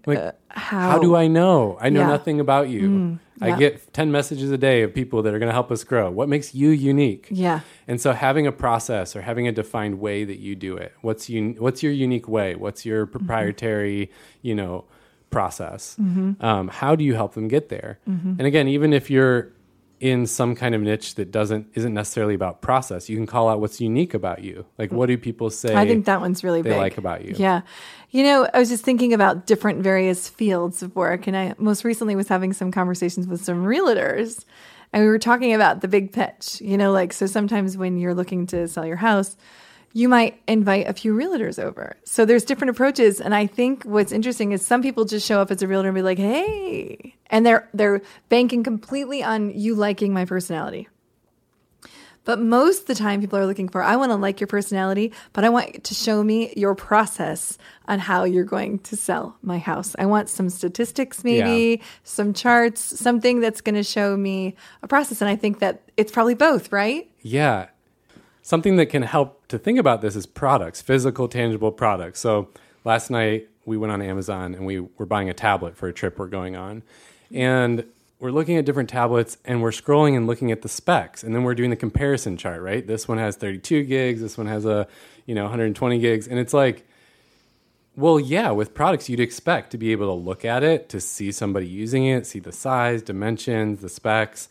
Like, 0.05 0.36
how? 0.49 0.91
how 0.91 0.99
do 0.99 1.15
I 1.15 1.27
know? 1.27 1.77
I 1.81 1.89
know 1.89 2.01
Yeah. 2.01 2.05
Mm, 2.07 2.09
nothing 2.09 2.39
about 2.39 2.69
you. 2.69 3.19
I 3.41 3.47
yeah. 3.49 3.57
get 3.57 3.93
10 3.93 4.12
messages 4.12 4.51
a 4.51 4.57
day 4.57 4.83
of 4.83 4.93
people 4.93 5.23
that 5.23 5.33
are 5.33 5.39
going 5.39 5.49
to 5.49 5.53
help 5.53 5.71
us 5.71 5.83
grow. 5.83 6.09
What 6.12 6.29
makes 6.29 6.53
you 6.55 6.69
unique? 6.69 7.27
Yeah. 7.31 7.62
And 7.88 7.99
so 7.99 8.13
having 8.13 8.45
a 8.47 8.51
process 8.51 9.15
or 9.15 9.21
having 9.21 9.47
a 9.47 9.51
defined 9.51 9.99
way 9.99 10.23
that 10.23 10.39
you 10.39 10.55
do 10.55 10.77
it. 10.77 10.93
What's 11.01 11.29
un- 11.29 11.55
what's 11.59 11.81
your 11.83 11.91
unique 11.91 12.27
way? 12.27 12.55
What's 12.55 12.86
your 12.86 13.05
Mm-hmm. 13.05 13.17
proprietary, 13.17 14.12
you 14.41 14.55
know, 14.55 14.86
process? 15.31 15.97
Mm-hmm. 15.99 16.43
Um, 16.45 16.67
how 16.67 16.95
do 16.95 17.03
you 17.03 17.15
help 17.15 17.33
them 17.33 17.47
get 17.47 17.69
there? 17.69 17.99
And 18.05 18.41
again, 18.41 18.67
even 18.67 18.93
if 18.93 19.09
you're 19.09 19.51
in 20.03 20.25
some 20.25 20.53
kind 20.53 20.75
of 20.75 20.81
niche 20.81 21.15
that 21.15 21.31
doesn't 21.31 21.65
isn't 21.75 21.93
necessarily 21.93 22.33
about 22.33 22.61
process, 22.61 23.07
you 23.07 23.15
can 23.15 23.25
call 23.25 23.47
out 23.47 23.61
what's 23.61 23.79
unique 23.79 24.13
about 24.13 24.43
you. 24.43 24.65
Like 24.77 24.91
what 24.91 25.05
do 25.05 25.17
people 25.17 25.49
say 25.49 25.73
I 25.73 25.87
think 25.87 26.03
that 26.07 26.19
one's 26.19 26.43
really 26.43 26.61
they 26.61 26.71
big. 26.71 26.77
like 26.77 26.97
about 26.97 27.23
you? 27.23 27.35
Yeah. 27.37 27.61
You 28.11 28.23
know, 28.23 28.45
I 28.53 28.59
was 28.59 28.67
just 28.67 28.83
thinking 28.83 29.13
about 29.13 29.47
different 29.47 29.81
various 29.81 30.27
fields 30.27 30.83
of 30.83 30.93
work, 30.93 31.25
and 31.25 31.37
I 31.37 31.55
most 31.57 31.85
recently 31.85 32.17
was 32.17 32.27
having 32.27 32.51
some 32.51 32.69
conversations 32.69 33.27
with 33.27 33.45
some 33.45 33.63
realtors, 33.63 34.43
and 34.91 35.03
we 35.03 35.09
were 35.09 35.17
talking 35.19 35.53
about 35.53 35.79
the 35.79 35.87
big 35.87 36.11
pitch. 36.11 36.59
You 36.59 36.77
know, 36.77 36.91
like, 36.91 37.13
so 37.13 37.25
sometimes 37.25 37.77
when 37.77 37.97
you're 37.97 38.13
looking 38.13 38.45
to 38.47 38.67
sell 38.67 38.85
your 38.85 38.97
house, 38.97 39.37
you 39.93 40.10
might 40.10 40.41
invite 40.47 40.89
a 40.89 40.93
few 40.93 41.13
realtors 41.15 41.62
over. 41.62 41.95
So 42.03 42.25
there's 42.25 42.43
different 42.43 42.71
approaches, 42.71 43.21
and 43.21 43.34
I 43.34 43.47
think 43.47 43.84
what's 43.84 44.12
interesting 44.12 44.51
is 44.51 44.65
some 44.65 44.82
people 44.82 45.06
just 45.06 45.25
show 45.25 45.39
up 45.39 45.51
as 45.51 45.62
a 45.62 45.67
realtor 45.67 45.89
and 45.89 45.95
be 45.95 46.01
like, 46.01 46.17
"Hey," 46.17 47.15
and 47.27 47.45
they're 47.45 47.69
they're 47.73 48.01
banking 48.29 48.63
completely 48.63 49.23
on 49.23 49.51
you 49.51 49.75
liking 49.75 50.13
my 50.13 50.25
personality. 50.25 50.89
But 52.25 52.39
most 52.39 52.82
of 52.82 52.86
the 52.88 52.95
time, 52.95 53.19
people 53.19 53.38
are 53.38 53.45
looking 53.45 53.67
for, 53.67 53.84
I 53.84 53.97
want 53.97 54.12
to 54.12 54.15
like 54.15 54.39
your 54.39 54.47
personality, 54.47 55.12
but 55.34 55.43
I 55.43 55.49
want 55.49 55.84
to 55.84 55.93
show 55.93 56.23
me 56.23 56.53
your 56.56 56.73
process 56.73 57.58
on 57.88 57.99
how 57.99 58.23
you're 58.23 58.45
going 58.45 58.79
to 58.79 58.95
sell 58.95 59.36
my 59.41 59.58
house. 59.58 59.93
I 59.99 60.06
want 60.06 60.29
some 60.29 60.49
statistics, 60.49 61.23
maybe 61.23 61.82
some 62.03 62.34
charts, 62.34 62.79
something 62.79 63.41
that's 63.41 63.60
going 63.60 63.75
to 63.75 63.84
show 63.84 64.15
me 64.15 64.56
a 64.82 64.88
process. 64.88 65.21
And 65.21 65.29
I 65.29 65.36
think 65.36 65.60
that 65.60 65.82
it's 65.97 66.13
probably 66.13 66.34
both, 66.34 66.71
right? 66.71 67.10
Yeah. 67.21 67.67
Something 68.41 68.77
that 68.77 68.86
can 68.86 69.01
help 69.01 69.42
to 69.53 69.59
think 69.59 69.77
about 69.77 70.01
this 70.01 70.15
as 70.15 70.25
products, 70.25 70.81
physical, 70.81 71.27
tangible 71.27 71.71
products. 71.71 72.19
So 72.19 72.49
last 72.83 73.11
night 73.11 73.49
we 73.65 73.77
went 73.77 73.93
on 73.93 74.01
Amazon 74.01 74.55
and 74.55 74.65
we 74.65 74.79
were 74.79 75.05
buying 75.05 75.29
a 75.29 75.33
tablet 75.33 75.77
for 75.77 75.87
a 75.87 75.93
trip 75.93 76.17
we're 76.17 76.25
going 76.25 76.55
on. 76.55 76.81
And 77.31 77.85
we're 78.19 78.31
looking 78.31 78.57
at 78.57 78.65
different 78.65 78.89
tablets 78.89 79.37
and 79.45 79.61
we're 79.61 79.69
scrolling 79.69 80.17
and 80.17 80.25
looking 80.25 80.51
at 80.51 80.63
the 80.63 80.69
specs. 80.69 81.23
And 81.23 81.35
then 81.35 81.43
we're 81.43 81.53
doing 81.53 81.69
the 81.69 81.75
comparison 81.75 82.35
chart, 82.35 82.63
right? 82.63 82.85
This 82.85 83.07
one 83.07 83.19
has 83.19 83.35
32 83.35 83.83
gigs, 83.83 84.21
this 84.21 84.39
one 84.39 84.47
has 84.47 84.65
a, 84.65 84.87
you 85.27 85.35
know, 85.35 85.43
120 85.43 85.99
gigs. 85.99 86.27
And 86.27 86.39
it's 86.39 86.53
like, 86.53 86.87
well, 87.95 88.19
yeah, 88.19 88.49
with 88.49 88.73
products, 88.73 89.07
you'd 89.07 89.19
expect 89.19 89.69
to 89.69 89.77
be 89.77 89.91
able 89.91 90.07
to 90.07 90.19
look 90.19 90.43
at 90.43 90.63
it, 90.63 90.89
to 90.89 90.99
see 90.99 91.31
somebody 91.31 91.67
using 91.67 92.07
it, 92.07 92.25
see 92.25 92.39
the 92.39 92.51
size, 92.51 93.03
dimensions, 93.03 93.81
the 93.81 93.89
specs. 93.89 94.49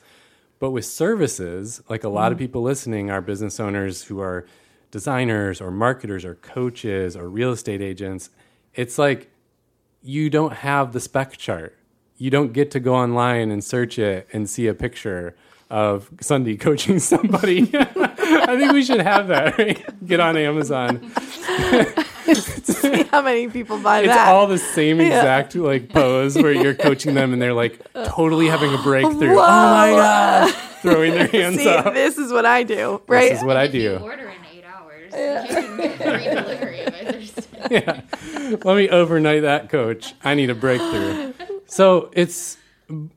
But 0.60 0.70
with 0.70 0.84
services, 0.84 1.82
like 1.88 2.04
a 2.04 2.08
lot 2.08 2.30
of 2.30 2.36
mm-hmm. 2.36 2.44
people 2.44 2.62
listening 2.62 3.10
are 3.10 3.20
business 3.20 3.58
owners 3.58 4.04
who 4.04 4.20
are 4.20 4.46
designers 4.92 5.60
or 5.60 5.72
marketers 5.72 6.24
or 6.24 6.36
coaches 6.36 7.16
or 7.16 7.28
real 7.28 7.50
estate 7.50 7.80
agents. 7.82 8.30
It's 8.74 8.96
like 8.98 9.28
you 10.02 10.30
don't 10.30 10.52
have 10.52 10.92
the 10.92 11.00
spec 11.00 11.36
chart. 11.36 11.76
You 12.16 12.30
don't 12.30 12.52
get 12.52 12.70
to 12.72 12.80
go 12.80 12.94
online 12.94 13.50
and 13.50 13.64
search 13.64 13.98
it 13.98 14.28
and 14.32 14.48
see 14.48 14.68
a 14.68 14.74
picture 14.74 15.34
of 15.70 16.08
Sundie 16.18 16.56
coaching 16.60 17.00
somebody. 17.00 17.70
I 17.74 18.56
think 18.58 18.72
we 18.72 18.84
should 18.84 19.00
have 19.00 19.26
that, 19.28 19.58
right? 19.58 20.06
Get 20.06 20.20
on 20.20 20.36
Amazon. 20.36 21.10
See 22.34 23.02
how 23.04 23.22
many 23.22 23.48
people 23.48 23.78
buy 23.80 24.00
It's 24.00 24.08
that. 24.08 24.28
all 24.28 24.46
the 24.46 24.58
same 24.58 25.00
exact 25.00 25.54
like 25.54 25.88
pose 25.88 26.36
where 26.36 26.52
you're 26.52 26.74
coaching 26.74 27.14
them 27.14 27.32
and 27.32 27.40
they're 27.42 27.52
like 27.54 27.80
totally 28.04 28.46
having 28.48 28.72
a 28.72 28.78
breakthrough. 28.78 29.32
Oh 29.32 29.36
my 29.36 29.90
god, 29.90 30.54
throwing 30.82 31.12
their 31.12 31.26
hands 31.38 31.56
See, 31.58 31.68
up. 31.68 31.92
this 31.94 32.18
is 32.18 32.32
what 32.32 32.46
I 32.46 32.62
do, 32.62 33.02
right? 33.08 33.30
This 33.30 33.40
is 33.40 33.44
what 33.44 33.56
I 33.56 33.64
If 33.64 33.74
you 33.74 33.80
do. 33.82 33.96
order 33.98 34.28
in 34.28 34.36
eight 34.56 34.64
hours, 34.64 35.02
you 35.12 35.54
can 35.66 35.76
get 35.78 35.96
free 35.98 36.21
delivery 36.34 36.84
by 36.86 37.12
Thursday. 37.12 38.56
Let 38.64 38.76
me 38.76 38.88
overnight 38.88 39.42
that, 39.42 39.68
coach. 39.70 40.14
I 40.24 40.34
need 40.34 40.50
a 40.50 40.54
breakthrough. 40.54 41.32
So 41.66 42.10
it's 42.12 42.58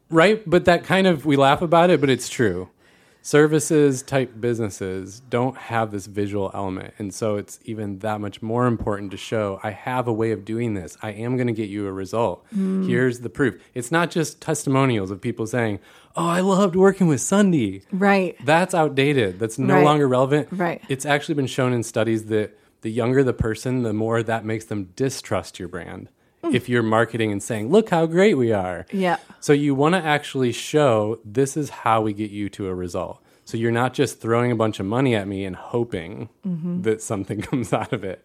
right, 0.09 0.41
but 0.49 0.65
that 0.65 0.83
kind 0.85 1.07
of 1.07 1.25
we 1.25 1.35
laugh 1.35 1.61
about 1.61 1.89
it, 1.89 1.99
but 1.99 2.09
it's 2.09 2.29
true. 2.29 2.69
Services 3.21 4.03
type 4.03 4.39
businesses 4.39 5.19
don't 5.19 5.57
have 5.57 5.89
this 5.91 6.05
visual 6.05 6.51
element. 6.53 6.93
And 6.99 7.11
so 7.11 7.37
it's 7.37 7.59
even 7.65 7.97
that 7.99 8.21
much 8.21 8.43
more 8.43 8.67
important 8.67 9.09
to 9.11 9.17
show 9.17 9.59
I 9.63 9.71
have 9.71 10.07
a 10.07 10.13
way 10.13 10.29
of 10.31 10.45
doing 10.45 10.75
this. 10.75 10.95
I 11.01 11.09
am 11.13 11.35
going 11.35 11.47
to 11.47 11.53
get 11.53 11.67
you 11.67 11.87
a 11.87 11.91
result. 11.91 12.45
Here's 12.53 13.21
the 13.21 13.31
proof. 13.31 13.59
It's 13.73 13.91
not 13.91 14.11
just 14.11 14.41
testimonials 14.41 15.09
of 15.09 15.21
people 15.21 15.47
saying, 15.47 15.79
Oh, 16.15 16.27
I 16.27 16.41
loved 16.41 16.75
working 16.75 17.07
with 17.07 17.19
Sundie. 17.19 17.81
right. 17.91 18.37
That's 18.45 18.75
outdated. 18.75 19.39
That's 19.39 19.57
no 19.57 19.73
Right. 19.73 19.83
longer 19.83 20.07
relevant. 20.07 20.47
Right. 20.51 20.83
It's 20.87 21.05
actually 21.05 21.33
been 21.35 21.47
shown 21.47 21.73
in 21.73 21.81
studies 21.81 22.25
that 22.25 22.55
the 22.85 22.91
younger 22.91 23.23
the 23.23 23.33
person, 23.33 23.81
the 23.81 23.93
more 23.93 24.21
that 24.21 24.45
makes 24.45 24.65
them 24.65 24.91
distrust 24.95 25.57
your 25.57 25.67
brand. 25.67 26.07
If 26.43 26.69
you're 26.69 26.83
marketing 26.83 27.31
and 27.31 27.41
saying, 27.41 27.71
"Look 27.71 27.89
how 27.89 28.05
great 28.05 28.35
we 28.35 28.51
are." 28.51 28.85
Yeah. 28.91 29.17
So 29.39 29.53
you 29.53 29.73
want 29.73 29.95
to 29.95 30.03
actually 30.03 30.51
show 30.51 31.19
this 31.25 31.57
is 31.57 31.71
how 31.71 32.01
we 32.01 32.13
get 32.13 32.29
you 32.29 32.47
to 32.49 32.67
a 32.67 32.75
result. 32.75 33.23
So 33.43 33.57
you're 33.57 33.71
not 33.71 33.95
just 33.95 34.21
throwing 34.21 34.51
a 34.51 34.55
bunch 34.55 34.79
of 34.79 34.85
money 34.85 35.15
at 35.15 35.27
me 35.27 35.45
and 35.45 35.55
hoping 35.55 36.29
mm-hmm. 36.45 36.83
that 36.83 37.01
something 37.01 37.41
comes 37.49 37.73
out 37.73 37.91
of 37.91 38.03
it. 38.03 38.23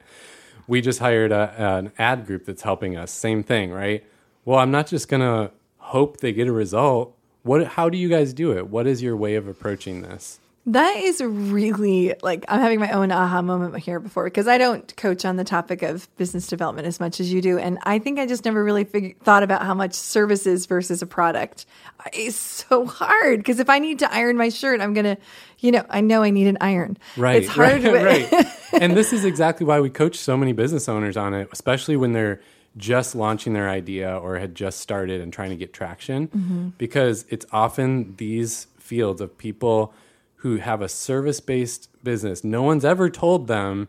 We 0.66 0.82
just 0.82 0.98
hired 0.98 1.32
a, 1.32 1.54
an 1.56 1.92
ad 1.98 2.26
group 2.26 2.44
that's 2.44 2.60
helping 2.60 2.98
us. 2.98 3.10
Same 3.10 3.42
thing, 3.42 3.70
right? 3.70 4.04
Well, 4.44 4.58
I'm 4.58 4.70
not 4.70 4.88
just 4.88 5.08
going 5.08 5.22
to 5.22 5.52
hope 5.78 6.18
they 6.18 6.34
get 6.34 6.48
a 6.48 6.52
result. 6.52 7.16
What 7.44 7.66
how 7.66 7.88
do 7.88 7.96
you 7.96 8.10
guys 8.10 8.34
do 8.34 8.52
it? 8.52 8.68
What 8.68 8.86
is 8.86 9.00
your 9.02 9.16
way 9.16 9.36
of 9.36 9.48
approaching 9.48 10.02
this? 10.02 10.38
That 10.72 10.96
is 10.98 11.20
really 11.20 12.14
like 12.22 12.44
I'm 12.48 12.60
having 12.60 12.78
my 12.80 12.90
own 12.92 13.10
aha 13.10 13.42
moment 13.42 13.76
here 13.78 13.98
before 13.98 14.24
because 14.24 14.46
I 14.46 14.58
don't 14.58 14.94
coach 14.96 15.24
on 15.24 15.36
the 15.36 15.44
topic 15.44 15.82
of 15.82 16.08
business 16.16 16.46
development 16.46 16.86
as 16.86 17.00
much 17.00 17.18
as 17.20 17.32
you 17.32 17.40
do, 17.42 17.58
and 17.58 17.78
I 17.84 17.98
think 17.98 18.18
I 18.18 18.26
just 18.26 18.44
never 18.44 18.62
really 18.62 18.84
fig- 18.84 19.18
thought 19.22 19.42
about 19.42 19.62
how 19.62 19.74
much 19.74 19.94
services 19.94 20.66
versus 20.66 21.02
a 21.02 21.06
product 21.06 21.66
is 22.12 22.36
so 22.36 22.86
hard. 22.86 23.38
Because 23.40 23.58
if 23.58 23.68
I 23.70 23.78
need 23.78 23.98
to 24.00 24.12
iron 24.12 24.36
my 24.36 24.48
shirt, 24.48 24.80
I'm 24.80 24.94
gonna, 24.94 25.16
you 25.58 25.72
know, 25.72 25.84
I 25.90 26.00
know 26.00 26.22
I 26.22 26.30
need 26.30 26.46
an 26.46 26.58
iron. 26.60 26.96
Right. 27.16 27.42
It's 27.42 27.50
hard. 27.52 27.82
Right. 27.90 28.30
right. 28.30 28.46
and 28.80 28.96
this 28.96 29.12
is 29.12 29.24
exactly 29.24 29.66
why 29.66 29.80
we 29.80 29.90
coach 29.90 30.16
so 30.16 30.36
many 30.36 30.52
business 30.52 30.88
owners 30.88 31.16
on 31.16 31.34
it, 31.34 31.48
especially 31.52 31.96
when 31.96 32.12
they're 32.12 32.40
just 32.76 33.14
launching 33.16 33.52
their 33.52 33.68
idea 33.68 34.16
or 34.16 34.38
had 34.38 34.54
just 34.54 34.78
started 34.80 35.20
and 35.20 35.32
trying 35.32 35.50
to 35.50 35.56
get 35.56 35.72
traction, 35.72 36.28
Mm-hmm. 36.28 36.68
because 36.78 37.24
it's 37.28 37.44
often 37.50 38.14
these 38.16 38.66
fields 38.78 39.20
of 39.20 39.36
people 39.36 39.92
who 40.40 40.56
have 40.56 40.80
a 40.82 40.88
service 40.88 41.40
based 41.40 41.88
business. 42.04 42.42
No 42.44 42.62
one's 42.62 42.84
ever 42.84 43.08
told 43.10 43.46
them. 43.46 43.88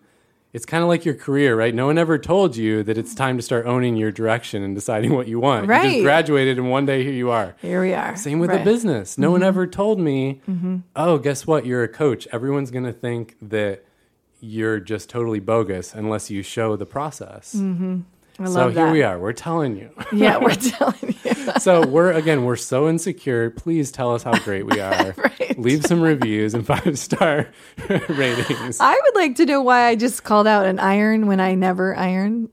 It's 0.53 0.65
kind 0.65 0.83
of 0.83 0.89
like 0.89 1.05
your 1.05 1.15
career, 1.15 1.55
right? 1.55 1.73
No 1.73 1.85
one 1.85 1.97
ever 1.97 2.17
told 2.17 2.57
you 2.57 2.83
that 2.83 2.97
it's 2.97 3.15
time 3.15 3.37
to 3.37 3.41
start 3.41 3.65
owning 3.65 3.95
your 3.95 4.11
direction 4.11 4.63
and 4.63 4.75
deciding 4.75 5.13
what 5.13 5.29
you 5.29 5.39
want. 5.39 5.63
You 5.63 5.69
Right. 5.69 5.91
just 5.91 6.03
graduated, 6.03 6.57
and 6.57 6.69
one 6.69 6.85
day 6.85 7.03
here 7.03 7.13
you 7.13 7.29
are. 7.31 7.55
Here 7.61 7.79
we 7.81 7.93
are. 7.93 8.17
Same 8.17 8.39
with 8.39 8.49
Right. 8.49 8.59
Mm-hmm. 8.59 8.67
a 8.67 8.71
business. 8.73 9.17
No 9.17 9.31
one 9.31 9.43
ever 9.43 9.65
told 9.65 10.01
me, 10.01 10.41
oh, 10.93 11.17
guess 11.19 11.47
what? 11.47 11.65
You're 11.65 11.83
a 11.83 11.87
coach. 11.87 12.27
Everyone's 12.33 12.69
going 12.69 12.83
to 12.83 12.91
think 12.91 13.37
that 13.41 13.85
you're 14.41 14.81
just 14.81 15.09
totally 15.09 15.39
bogus 15.39 15.93
unless 15.95 16.29
you 16.29 16.43
show 16.43 16.75
the 16.75 16.85
process. 16.85 17.55
I 18.43 18.47
so 18.49 18.59
love 18.65 18.73
here 18.73 18.91
we 18.91 19.03
are. 19.03 19.19
We're 19.19 19.33
telling 19.33 19.77
you. 19.77 19.89
Yeah, 20.11 20.37
we're 20.37 20.55
telling 20.55 21.15
you. 21.23 21.33
so 21.59 21.85
we're, 21.87 22.11
again, 22.11 22.43
we're 22.43 22.55
so 22.57 22.89
insecure. 22.89 23.49
Please 23.51 23.91
tell 23.91 24.13
us 24.13 24.23
how 24.23 24.37
great 24.39 24.65
we 24.65 24.79
are. 24.81 25.13
Right. 25.17 25.57
Leave 25.57 25.85
some 25.85 26.01
reviews 26.01 26.53
and 26.53 26.65
five 26.65 26.97
star 26.99 27.47
ratings. 28.09 28.77
I 28.79 28.93
would 28.93 29.15
like 29.15 29.35
to 29.37 29.45
know 29.45 29.61
why 29.61 29.85
I 29.87 29.95
just 29.95 30.23
called 30.23 30.47
out 30.47 30.65
an 30.65 30.79
iron 30.79 31.27
when 31.27 31.39
I 31.39 31.55
never 31.55 31.95
iron. 31.95 32.49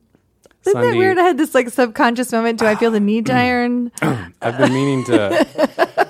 Isn't 0.67 0.81
that 0.81 0.97
weird? 0.97 1.19
I 1.19 1.23
had 1.23 1.39
this 1.39 1.55
like 1.55 1.71
subconscious 1.71 2.31
moment. 2.33 2.59
Do 2.59 2.67
I 2.67 2.75
feel 2.75 2.91
the 2.91 3.01
need 3.01 3.27
to 3.27 3.33
iron? 3.35 3.91
I've 4.03 4.59
been 4.59 4.73
meaning 4.73 5.05
to. 5.05 5.47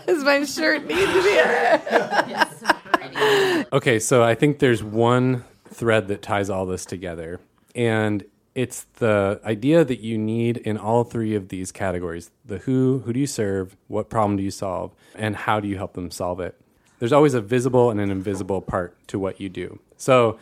Does 0.07 0.25
my 0.25 0.45
shirt 0.45 0.85
need 0.87 1.07
to 1.07 1.23
be 1.23 1.41
ironed? 1.41 1.83
It's 2.31 2.61
so 2.61 2.73
pretty. 2.93 3.67
Okay, 3.73 3.99
so 4.01 4.23
I 4.25 4.35
think 4.35 4.59
there's 4.59 4.83
one 4.83 5.45
thread 5.69 6.09
that 6.09 6.23
ties 6.23 6.51
all 6.51 6.67
this 6.67 6.85
together. 6.85 7.41
And 7.75 8.25
it's 8.59 8.87
the 8.95 9.41
idea 9.45 9.85
that 9.85 10.01
you 10.01 10.19
need 10.19 10.57
in 10.57 10.77
all 10.77 11.05
three 11.05 11.37
of 11.37 11.49
these 11.49 11.71
categories 11.71 12.33
the 12.45 12.59
who, 12.59 13.03
who 13.05 13.13
do 13.13 13.21
you 13.21 13.27
serve, 13.27 13.77
what 13.87 14.09
problem 14.11 14.37
do 14.37 14.43
you 14.43 14.51
solve, 14.51 14.91
and 15.15 15.37
how 15.37 15.61
do 15.61 15.69
you 15.69 15.77
help 15.77 15.93
them 15.93 16.11
solve 16.11 16.41
it. 16.41 16.61
There's 16.99 17.13
always 17.13 17.35
a 17.35 17.41
visible 17.41 17.89
and 17.91 18.01
an 18.01 18.11
invisible 18.11 18.61
part 18.61 18.97
to 19.09 19.19
what 19.19 19.41
you 19.41 19.49
do. 19.49 19.79
So 19.97 20.41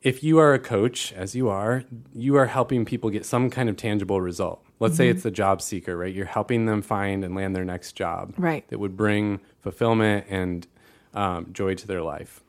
if 0.00 0.24
you 0.24 0.38
are 0.38 0.54
a 0.54 0.58
coach, 0.58 1.12
as 1.12 1.34
you 1.34 1.50
are, 1.50 1.84
you 2.14 2.34
are 2.36 2.46
helping 2.46 2.86
people 2.86 3.10
get 3.10 3.26
some 3.26 3.50
kind 3.50 3.68
of 3.68 3.76
tangible 3.76 4.22
result. 4.22 4.64
Let's 4.80 4.96
say 4.96 5.08
it's 5.10 5.22
the 5.22 5.30
job 5.30 5.60
seeker, 5.60 5.96
right? 5.98 6.14
You're 6.14 6.24
helping 6.24 6.64
them 6.64 6.80
find 6.80 7.24
and 7.24 7.34
land 7.34 7.54
their 7.54 7.64
next 7.64 7.92
job 7.92 8.32
Right. 8.38 8.66
that 8.68 8.78
would 8.78 8.96
bring 8.96 9.40
fulfillment 9.60 10.24
and 10.30 10.66
um, 11.12 11.52
joy 11.52 11.74
to 11.74 11.86
their 11.86 12.02
life. 12.02 12.40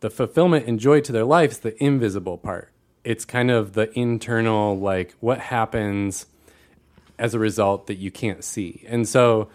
The 0.00 0.10
fulfillment 0.10 0.66
and 0.66 0.78
joy 0.78 1.00
to 1.00 1.12
their 1.12 1.24
life 1.24 1.52
is 1.52 1.58
the 1.60 1.82
invisible 1.82 2.36
part. 2.36 2.70
It's 3.10 3.24
kind 3.24 3.50
of 3.50 3.72
the 3.72 3.86
internal, 3.98 4.78
like 4.78 5.14
what 5.20 5.38
happens 5.38 6.26
as 7.18 7.32
a 7.34 7.38
result 7.38 7.86
that 7.88 7.96
you 7.96 8.10
can't 8.10 8.44
see. 8.44 8.84
And 8.86 9.08
so, 9.08 9.48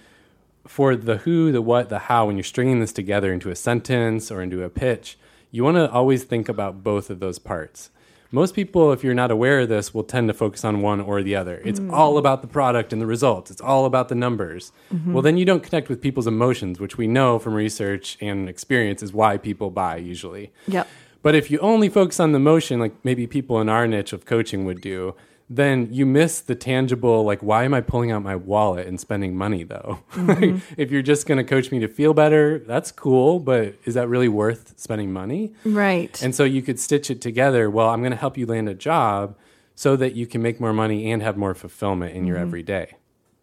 for 0.65 0.95
the 0.95 1.17
who, 1.17 1.51
the 1.51 1.61
what, 1.61 1.89
the 1.89 1.99
how, 2.09 2.25
when 2.27 2.35
you're 2.37 2.43
stringing 2.43 2.79
this 2.79 2.93
together 2.93 3.31
into 3.31 3.49
a 3.51 3.55
sentence 3.55 4.31
or 4.31 4.41
into 4.41 4.63
a 4.63 4.69
pitch, 4.69 5.17
you 5.51 5.63
want 5.63 5.77
to 5.77 5.91
always 5.91 6.23
think 6.23 6.49
about 6.49 6.83
both 6.83 7.09
of 7.09 7.19
those 7.19 7.37
parts. 7.37 7.91
Most 8.31 8.55
people, 8.55 8.91
if 8.91 9.03
you're 9.03 9.13
not 9.13 9.29
aware 9.29 9.59
of 9.59 9.69
this, 9.69 9.93
will 9.93 10.03
tend 10.03 10.27
to 10.29 10.33
focus 10.33 10.65
on 10.65 10.81
one 10.81 10.99
or 10.99 11.21
the 11.21 11.35
other. 11.35 11.61
It's 11.63 11.79
Mm. 11.79 11.93
all 11.93 12.17
about 12.17 12.41
the 12.41 12.47
product 12.47 12.91
and 12.91 12.99
the 12.99 13.05
results, 13.05 13.51
it's 13.51 13.61
all 13.61 13.85
about 13.85 14.09
the 14.09 14.15
numbers. 14.15 14.71
Mm-hmm. 14.91 15.13
Well, 15.13 15.21
then 15.21 15.37
you 15.37 15.45
don't 15.45 15.61
connect 15.61 15.87
with 15.89 16.01
people's 16.01 16.25
emotions, 16.25 16.79
which 16.79 16.97
we 16.97 17.05
know 17.05 17.37
from 17.37 17.53
research 17.53 18.17
and 18.19 18.49
experience 18.49 19.03
is 19.03 19.13
why 19.13 19.37
people 19.37 19.69
buy 19.69 19.97
usually. 19.97 20.51
Yep. 20.67 20.87
But 21.23 21.33
if 21.33 21.49
you 21.49 21.57
only 21.59 21.89
focus 21.89 22.19
on 22.19 22.33
the 22.33 22.39
motion, 22.39 22.79
like 22.79 22.93
maybe 23.03 23.25
people 23.25 23.59
in 23.59 23.69
our 23.69 23.87
niche 23.87 24.13
of 24.13 24.25
coaching 24.25 24.65
would 24.65 24.81
do, 24.81 25.15
then 25.49 25.87
you 25.91 26.05
miss 26.05 26.41
the 26.41 26.55
tangible, 26.55 27.23
like, 27.23 27.41
why 27.41 27.63
am 27.63 27.73
I 27.73 27.81
pulling 27.81 28.11
out 28.11 28.23
my 28.23 28.35
wallet 28.35 28.87
and 28.87 28.99
spending 28.99 29.35
money 29.35 29.63
though? 29.63 29.99
Like, 30.17 30.37
mm-hmm. 30.37 30.73
if 30.77 30.91
you're 30.91 31.01
just 31.01 31.25
going 31.25 31.37
to 31.37 31.43
coach 31.43 31.71
me 31.71 31.79
to 31.79 31.87
feel 31.87 32.13
better, 32.13 32.59
that's 32.59 32.91
cool, 32.91 33.39
but 33.39 33.75
is 33.85 33.93
that 33.95 34.07
really 34.07 34.29
worth 34.29 34.73
spending 34.77 35.11
money? 35.11 35.53
Right. 35.65 36.21
And 36.21 36.35
so 36.35 36.43
you 36.43 36.61
could 36.61 36.79
stitch 36.79 37.09
it 37.09 37.19
together. 37.19 37.69
Well, 37.69 37.89
I'm 37.89 38.01
going 38.01 38.11
to 38.11 38.17
help 38.17 38.37
you 38.37 38.45
land 38.45 38.69
a 38.69 38.73
job 38.73 39.35
so 39.75 39.95
that 39.95 40.15
you 40.15 40.27
can 40.27 40.41
make 40.41 40.59
more 40.59 40.73
money 40.73 41.11
and 41.11 41.21
have 41.21 41.35
more 41.35 41.53
fulfillment 41.55 42.15
in 42.15 42.25
your 42.25 42.37
mm-hmm. 42.37 42.45
everyday. 42.45 42.95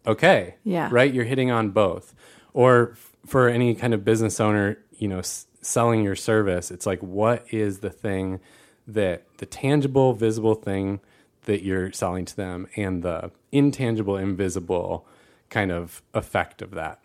Okay. 0.07 0.55
Yeah. 0.63 0.89
Right? 0.91 1.13
You're 1.13 1.25
hitting 1.25 1.51
on 1.51 1.69
both. 1.69 2.13
Or 2.53 2.91
f- 2.93 3.15
for 3.25 3.47
any 3.47 3.75
kind 3.75 3.93
of 3.93 4.03
business 4.03 4.39
owner, 4.39 4.79
you 4.97 5.07
know, 5.07 5.19
s- 5.19 5.45
selling 5.61 6.03
your 6.03 6.15
service, 6.15 6.71
it's 6.71 6.85
like, 6.85 6.99
what 6.99 7.45
is 7.51 7.79
the 7.79 7.89
thing 7.89 8.39
that 8.87 9.23
the 9.37 9.45
tangible, 9.45 10.13
visible 10.13 10.55
thing 10.55 10.99
that 11.45 11.63
you're 11.63 11.91
selling 11.91 12.25
to 12.25 12.35
them 12.35 12.67
and 12.75 13.03
the 13.03 13.31
intangible, 13.51 14.17
invisible 14.17 15.05
kind 15.49 15.71
of 15.71 16.01
effect 16.13 16.61
of 16.61 16.71
that? 16.71 16.99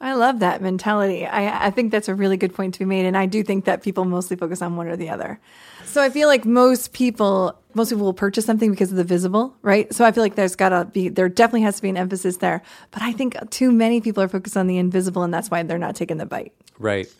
I 0.00 0.14
love 0.14 0.40
that 0.40 0.60
mentality. 0.60 1.24
I, 1.24 1.68
I 1.68 1.70
think 1.70 1.90
that's 1.90 2.08
a 2.08 2.14
really 2.14 2.36
good 2.36 2.52
point 2.52 2.74
to 2.74 2.80
be 2.80 2.84
made. 2.84 3.06
And 3.06 3.16
I 3.16 3.24
do 3.24 3.42
think 3.42 3.64
that 3.64 3.82
people 3.82 4.04
mostly 4.04 4.36
focus 4.36 4.60
on 4.60 4.76
one 4.76 4.86
or 4.86 4.96
the 4.96 5.08
other. 5.08 5.40
So 5.84 6.02
I 6.02 6.10
feel 6.10 6.28
like 6.28 6.44
most 6.44 6.92
people, 6.92 7.58
most 7.72 7.88
people 7.90 8.04
will 8.04 8.12
purchase 8.12 8.44
something 8.44 8.70
because 8.70 8.90
of 8.90 8.98
the 8.98 9.04
visible, 9.04 9.56
right? 9.62 9.92
So 9.94 10.04
I 10.04 10.12
feel 10.12 10.22
like 10.22 10.34
there's 10.34 10.56
gotta 10.56 10.84
be, 10.84 11.08
there 11.08 11.28
definitely 11.28 11.62
has 11.62 11.76
to 11.76 11.82
be 11.82 11.88
an 11.88 11.96
emphasis 11.96 12.38
there. 12.38 12.62
But 12.90 13.02
I 13.02 13.12
think 13.12 13.36
too 13.50 13.72
many 13.72 14.00
people 14.02 14.22
are 14.22 14.28
focused 14.28 14.56
on 14.56 14.66
the 14.66 14.76
invisible 14.76 15.22
and 15.22 15.32
that's 15.32 15.50
why 15.50 15.62
they're 15.62 15.78
not 15.78 15.96
taking 15.96 16.18
the 16.18 16.26
bite. 16.26 16.52
Right. 16.78 17.10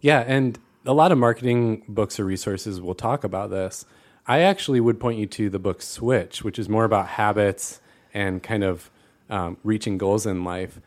Yeah. 0.00 0.24
And 0.26 0.58
a 0.86 0.92
lot 0.92 1.12
of 1.12 1.18
marketing 1.18 1.84
books 1.88 2.18
or 2.18 2.24
resources 2.24 2.80
will 2.80 2.94
talk 2.94 3.24
about 3.24 3.50
this. 3.50 3.84
I 4.26 4.40
actually 4.40 4.80
would 4.80 5.00
point 5.00 5.18
you 5.18 5.26
to 5.26 5.50
the 5.50 5.58
book 5.58 5.82
Switch, 5.82 6.44
which 6.44 6.58
is 6.58 6.68
more 6.68 6.84
about 6.84 7.08
habits 7.08 7.80
and 8.12 8.42
kind 8.42 8.62
of 8.62 8.90
um, 9.30 9.56
reaching 9.64 9.98
goals 9.98 10.26
in 10.26 10.44
life. 10.44 10.80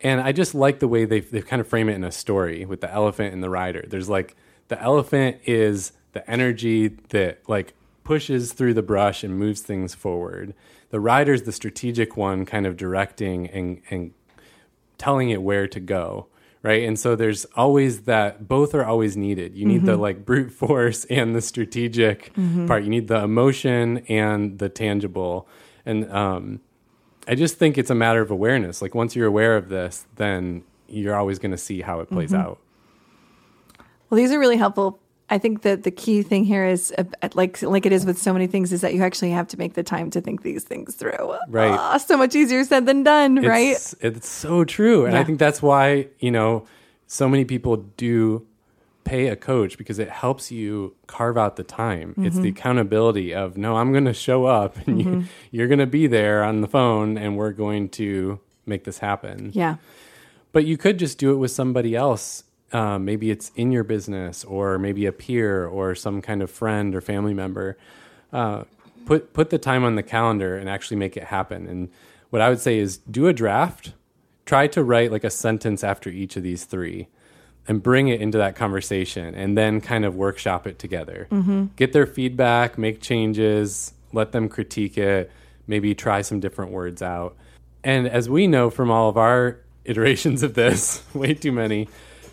And 0.00 0.20
I 0.20 0.32
just 0.32 0.54
like 0.54 0.80
the 0.80 0.88
way 0.88 1.04
they've, 1.04 1.30
they've 1.30 1.46
kind 1.46 1.60
of 1.60 1.66
frame 1.66 1.88
it 1.88 1.94
in 1.94 2.04
a 2.04 2.12
story 2.12 2.64
with 2.64 2.80
the 2.80 2.92
elephant 2.92 3.32
and 3.32 3.42
the 3.42 3.50
rider. 3.50 3.84
There's 3.86 4.08
like 4.08 4.36
the 4.68 4.80
elephant 4.80 5.38
is 5.44 5.92
the 6.12 6.28
energy 6.30 6.88
that 6.88 7.48
like 7.48 7.74
pushes 8.04 8.52
through 8.52 8.74
the 8.74 8.82
brush 8.82 9.24
and 9.24 9.38
moves 9.38 9.60
things 9.60 9.94
forward. 9.94 10.54
The 10.90 11.00
rider's 11.00 11.42
the 11.42 11.52
strategic 11.52 12.16
one, 12.16 12.46
kind 12.46 12.66
of 12.66 12.76
directing 12.76 13.48
and, 13.48 13.82
and 13.90 14.12
telling 14.98 15.30
it 15.30 15.42
where 15.42 15.66
to 15.68 15.80
go 15.80 16.28
right? 16.66 16.82
And 16.82 16.98
so 16.98 17.14
there's 17.14 17.44
always 17.54 18.02
that 18.02 18.48
both 18.48 18.74
are 18.74 18.84
always 18.84 19.16
needed. 19.16 19.54
You 19.54 19.64
need 19.66 19.84
the 19.84 19.92
mm-hmm. 19.92 20.00
like 20.00 20.24
brute 20.24 20.50
force 20.62 21.04
and 21.04 21.34
the 21.34 21.40
strategic 21.40 22.34
mm-hmm. 22.34 22.66
part. 22.66 22.82
You 22.82 22.90
need 22.90 23.06
the 23.06 23.22
emotion 23.22 23.98
and 24.08 24.58
the 24.58 24.68
tangible. 24.68 25.48
And 25.86 26.10
um, 26.12 26.60
i 27.28 27.36
just 27.36 27.56
think 27.56 27.78
it's 27.78 27.90
a 27.90 27.94
matter 27.94 28.20
of 28.20 28.32
awareness. 28.32 28.82
Like 28.82 28.96
once 28.96 29.14
you're 29.14 29.28
aware 29.28 29.56
of 29.56 29.68
this 29.68 30.06
then 30.16 30.64
you're 30.88 31.14
always 31.14 31.38
going 31.38 31.52
to 31.52 31.58
see 31.58 31.82
how 31.82 32.00
it 32.00 32.10
plays 32.10 32.32
mm-hmm. 32.32 32.48
out. 32.48 32.58
Well, 34.10 34.16
these 34.16 34.32
are 34.32 34.38
really 34.38 34.56
helpful. 34.56 35.00
I 35.28 35.38
think 35.38 35.62
that 35.62 35.82
the 35.82 35.90
key 35.90 36.22
thing 36.22 36.44
here 36.44 36.64
is 36.64 36.92
uh, 36.96 37.04
like 37.34 37.60
like 37.62 37.84
it 37.84 37.92
is 37.92 38.06
with 38.06 38.16
so 38.18 38.32
many 38.32 38.46
things 38.46 38.72
is 38.72 38.80
that 38.82 38.94
you 38.94 39.02
actually 39.02 39.30
have 39.30 39.48
to 39.48 39.58
make 39.58 39.74
the 39.74 39.82
time 39.82 40.08
to 40.10 40.20
think 40.20 40.42
these 40.42 40.62
things 40.62 40.94
through. 40.94 41.34
Right. 41.48 41.72
Ah, 41.72 41.96
so 41.98 42.16
much 42.16 42.34
easier 42.36 42.62
said 42.64 42.86
than 42.86 43.02
done, 43.02 43.36
right? 43.36 43.72
It's, 43.72 43.94
it's 44.00 44.28
so 44.28 44.64
true. 44.64 45.04
And 45.04 45.16
I 45.16 45.24
think 45.24 45.38
that's 45.40 45.60
why, 45.60 46.08
you 46.20 46.30
know, 46.30 46.64
so 47.08 47.28
many 47.28 47.44
people 47.44 47.76
do 47.96 48.46
pay 49.02 49.28
a 49.28 49.36
coach 49.36 49.78
because 49.78 49.98
it 50.00 50.10
helps 50.10 50.50
you 50.52 50.94
carve 51.06 51.36
out 51.38 51.56
the 51.56 51.62
time. 51.64 52.14
It's 52.18 52.34
Mm-hmm. 52.34 52.42
the 52.42 52.48
accountability 52.48 53.34
of, 53.34 53.56
no, 53.56 53.76
I'm 53.76 53.92
going 53.92 54.04
to 54.06 54.12
show 54.14 54.46
up 54.46 54.76
and 54.86 54.98
Mm-hmm. 54.98 55.20
you, 55.20 55.24
you're 55.52 55.68
going 55.68 55.78
to 55.80 55.86
be 55.86 56.06
there 56.08 56.42
on 56.44 56.60
the 56.60 56.66
phone 56.68 57.16
and 57.18 57.36
we're 57.36 57.52
going 57.52 57.88
to 57.90 58.40
make 58.64 58.82
this 58.84 58.98
happen. 58.98 59.50
Yeah. 59.54 59.76
But 60.52 60.64
you 60.66 60.76
could 60.76 60.98
just 60.98 61.18
do 61.18 61.32
it 61.32 61.36
with 61.36 61.50
somebody 61.52 61.94
else. 61.94 62.42
Um, 62.72 63.04
maybe 63.04 63.30
it's 63.30 63.52
in 63.54 63.70
your 63.70 63.84
business 63.84 64.44
or 64.44 64.78
maybe 64.78 65.06
a 65.06 65.12
peer 65.12 65.66
or 65.66 65.94
some 65.94 66.20
kind 66.20 66.42
of 66.42 66.50
friend 66.50 66.94
or 66.94 67.00
family 67.00 67.34
member. 67.34 67.76
Uh, 68.32 68.64
put 69.04 69.32
put 69.32 69.50
the 69.50 69.58
time 69.58 69.84
on 69.84 69.94
the 69.94 70.02
calendar 70.02 70.56
and 70.56 70.68
actually 70.68 70.96
make 70.96 71.16
it 71.16 71.24
happen. 71.24 71.66
And 71.66 71.88
what 72.30 72.42
I 72.42 72.48
would 72.48 72.60
say 72.60 72.78
is 72.78 72.98
do 72.98 73.28
a 73.28 73.32
draft. 73.32 73.92
Try 74.44 74.66
to 74.68 74.82
write 74.82 75.10
like 75.10 75.24
a 75.24 75.30
sentence 75.30 75.82
after 75.82 76.10
each 76.10 76.36
of 76.36 76.42
these 76.42 76.64
three 76.64 77.08
and 77.68 77.82
bring 77.82 78.08
it 78.08 78.20
into 78.20 78.38
that 78.38 78.54
conversation 78.54 79.34
and 79.34 79.56
then 79.56 79.80
kind 79.80 80.04
of 80.04 80.14
workshop 80.14 80.66
it 80.66 80.78
together. 80.78 81.26
Get 81.76 81.92
their 81.92 82.06
feedback, 82.06 82.78
make 82.78 83.00
changes, 83.00 83.92
let 84.12 84.32
them 84.32 84.48
critique 84.48 84.98
it, 84.98 85.30
maybe 85.66 85.94
try 85.94 86.22
some 86.22 86.40
different 86.40 86.70
words 86.70 87.02
out. 87.02 87.36
And 87.82 88.08
as 88.08 88.28
we 88.28 88.46
know 88.46 88.70
from 88.70 88.90
all 88.90 89.08
of 89.08 89.16
our 89.16 89.58
iterations 89.84 90.42
of 90.42 90.54
this, 90.54 91.02
way 91.14 91.34
too 91.34 91.52
many, 91.52 91.88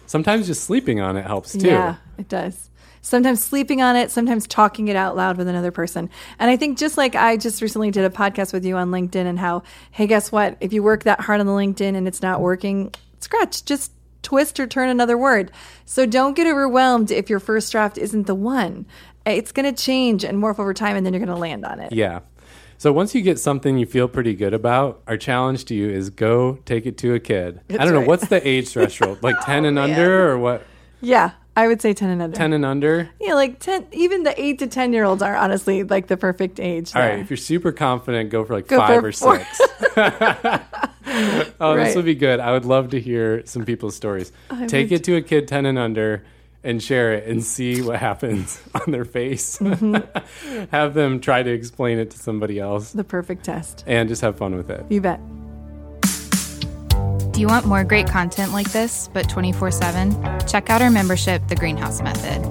sometimes 0.05 0.47
just 0.47 0.63
sleeping 0.63 0.99
on 0.99 1.17
it 1.17 1.25
helps 1.25 1.53
too. 1.53 1.67
Yeah, 1.67 1.95
it 2.17 2.29
does. 2.29 2.69
Sometimes 3.01 3.43
sleeping 3.43 3.81
on 3.81 3.97
it, 3.97 4.11
sometimes 4.11 4.47
talking 4.47 4.87
it 4.87 4.95
out 4.95 5.17
loud 5.17 5.37
with 5.37 5.49
another 5.49 5.71
person. 5.71 6.09
And 6.39 6.49
I 6.49 6.55
think 6.55 6.77
just 6.77 6.97
like 6.97 7.15
I 7.15 7.35
just 7.35 7.61
recently 7.61 7.91
did 7.91 8.05
a 8.05 8.09
podcast 8.09 8.53
with 8.53 8.63
you 8.63 8.77
on 8.77 8.91
LinkedIn 8.91 9.25
and 9.25 9.37
how, 9.37 9.63
hey, 9.91 10.07
guess 10.07 10.31
what? 10.31 10.55
If 10.61 10.71
you 10.71 10.81
work 10.83 11.03
that 11.03 11.19
hard 11.19 11.41
on 11.41 11.45
the 11.45 11.51
LinkedIn 11.51 11.95
and 11.97 12.07
it's 12.07 12.21
not 12.21 12.39
working, 12.39 12.93
scratch, 13.19 13.65
just 13.65 13.91
twist 14.21 14.57
or 14.57 14.67
turn 14.67 14.87
another 14.87 15.17
word. 15.17 15.51
So 15.83 16.05
don't 16.05 16.33
get 16.33 16.47
overwhelmed 16.47 17.11
if 17.11 17.29
your 17.29 17.41
first 17.41 17.73
draft 17.73 17.97
isn't 17.97 18.25
the 18.25 18.35
one. 18.35 18.85
It's 19.25 19.51
going 19.51 19.73
to 19.73 19.83
change 19.83 20.23
and 20.23 20.41
morph 20.41 20.57
over 20.57 20.73
time 20.73 20.95
and 20.95 21.05
then 21.05 21.13
you're 21.13 21.19
going 21.19 21.35
to 21.35 21.41
land 21.41 21.65
on 21.65 21.81
it. 21.81 21.91
Yeah. 21.91 22.21
So 22.83 22.91
once 22.91 23.15
you 23.15 23.21
get 23.21 23.39
something 23.39 23.77
you 23.77 23.85
feel 23.85 24.09
pretty 24.09 24.33
good 24.35 24.53
about, 24.53 25.03
our 25.07 25.15
challenge 25.15 25.63
to 25.65 25.73
you 25.73 25.89
is 25.89 26.09
go 26.09 26.55
take 26.65 26.85
it 26.85 26.97
to 26.97 27.13
a 27.13 27.19
kid. 27.21 27.61
I 27.69 27.77
don't 27.77 27.93
know 27.93 27.99
right. 27.99 28.07
what's 28.09 28.27
the 28.27 28.45
age 28.45 28.67
threshold, 28.67 29.23
like 29.23 29.37
oh, 29.39 29.45
ten 29.45 29.63
and 29.63 29.79
under, 29.79 30.29
or 30.29 30.37
what? 30.37 30.65
Yeah, 30.99 31.31
I 31.55 31.69
would 31.69 31.81
say 31.81 31.93
10 31.93 32.09
and 32.09 32.21
under. 32.21 32.35
Ten 32.35 32.51
and 32.51 32.65
under. 32.65 33.09
Yeah, 33.21 33.35
like 33.35 33.59
10, 33.59 33.87
even 33.93 34.23
the 34.23 34.37
8 34.37 34.59
to 34.59 34.67
10 34.67 34.91
year 34.91 35.05
olds 35.05 35.21
are 35.21 35.33
honestly 35.33 35.83
like 35.83 36.07
the 36.07 36.17
perfect 36.17 36.59
age. 36.59 36.93
All 36.93 37.01
there. 37.01 37.11
right, 37.11 37.19
if 37.19 37.29
you're 37.29 37.37
super 37.37 37.71
confident, 37.71 38.29
go 38.31 38.43
for 38.43 38.53
like 38.53 38.67
Go 38.67 38.79
five 38.79 38.99
for 38.99 39.07
or 39.07 39.11
four. 39.13 39.39
six. 39.39 39.61
oh, 41.61 41.75
Right. 41.77 41.85
this 41.85 41.95
would 41.95 42.03
be 42.03 42.15
good. 42.15 42.41
I 42.41 42.51
would 42.51 42.65
love 42.65 42.89
to 42.89 42.99
hear 42.99 43.45
some 43.45 43.63
people's 43.63 43.95
stories. 43.95 44.33
Take 44.67 44.89
would 44.89 44.99
it 44.99 45.03
to 45.05 45.15
a 45.15 45.21
kid 45.21 45.47
ten 45.47 45.65
and 45.65 45.79
under 45.79 46.25
and 46.63 46.81
share 46.81 47.13
it 47.13 47.27
and 47.27 47.43
see 47.43 47.81
what 47.81 47.99
happens 47.99 48.61
on 48.75 48.91
their 48.91 49.05
face. 49.05 49.57
Mm-hmm. 49.57 50.67
have 50.71 50.93
them 50.93 51.19
try 51.19 51.43
to 51.43 51.51
explain 51.51 51.99
it 51.99 52.11
to 52.11 52.17
somebody 52.17 52.59
else 52.59 52.91
the 52.91 53.03
perfect 53.03 53.45
test. 53.45 53.83
and 53.87 54.09
just 54.09 54.21
have 54.21 54.37
fun 54.37 54.55
with 54.55 54.69
it. 54.69 54.85
You 54.89 55.01
bet. 55.01 55.19
Do 57.33 57.41
you 57.41 57.47
want 57.47 57.65
more 57.65 57.83
great 57.83 58.07
content 58.07 58.53
like 58.53 58.71
this, 58.71 59.09
but 59.11 59.27
24 59.27 59.71
7? 59.71 60.47
Check 60.47 60.69
out 60.69 60.81
our 60.83 60.91
membership, 60.91 61.47
The 61.47 61.55
Greenhouse 61.55 62.01
Method. 62.01 62.41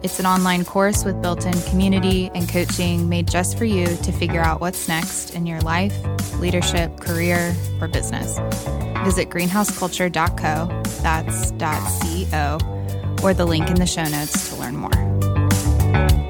It's 0.00 0.20
an 0.20 0.26
online 0.26 0.64
course 0.64 1.04
with 1.04 1.20
built 1.20 1.44
in 1.44 1.60
community 1.62 2.30
and 2.34 2.48
coaching 2.48 3.08
made 3.08 3.26
just 3.26 3.58
for 3.58 3.64
you 3.64 3.86
to 3.86 4.12
figure 4.12 4.40
out 4.40 4.60
what's 4.60 4.86
next 4.86 5.34
in 5.34 5.44
your 5.44 5.60
life, 5.62 5.92
leadership, 6.38 7.00
career, 7.00 7.52
or 7.80 7.88
business. 7.88 8.38
Visit 9.04 9.28
greenhouseculture.co, 9.28 10.82
that's 11.02 11.50
.co, 12.30 12.58
or 13.22 13.34
the 13.34 13.46
link 13.46 13.68
in 13.68 13.76
the 13.76 13.86
show 13.86 14.04
notes 14.04 14.48
to 14.50 14.56
learn 14.56 14.76
more. 14.76 16.27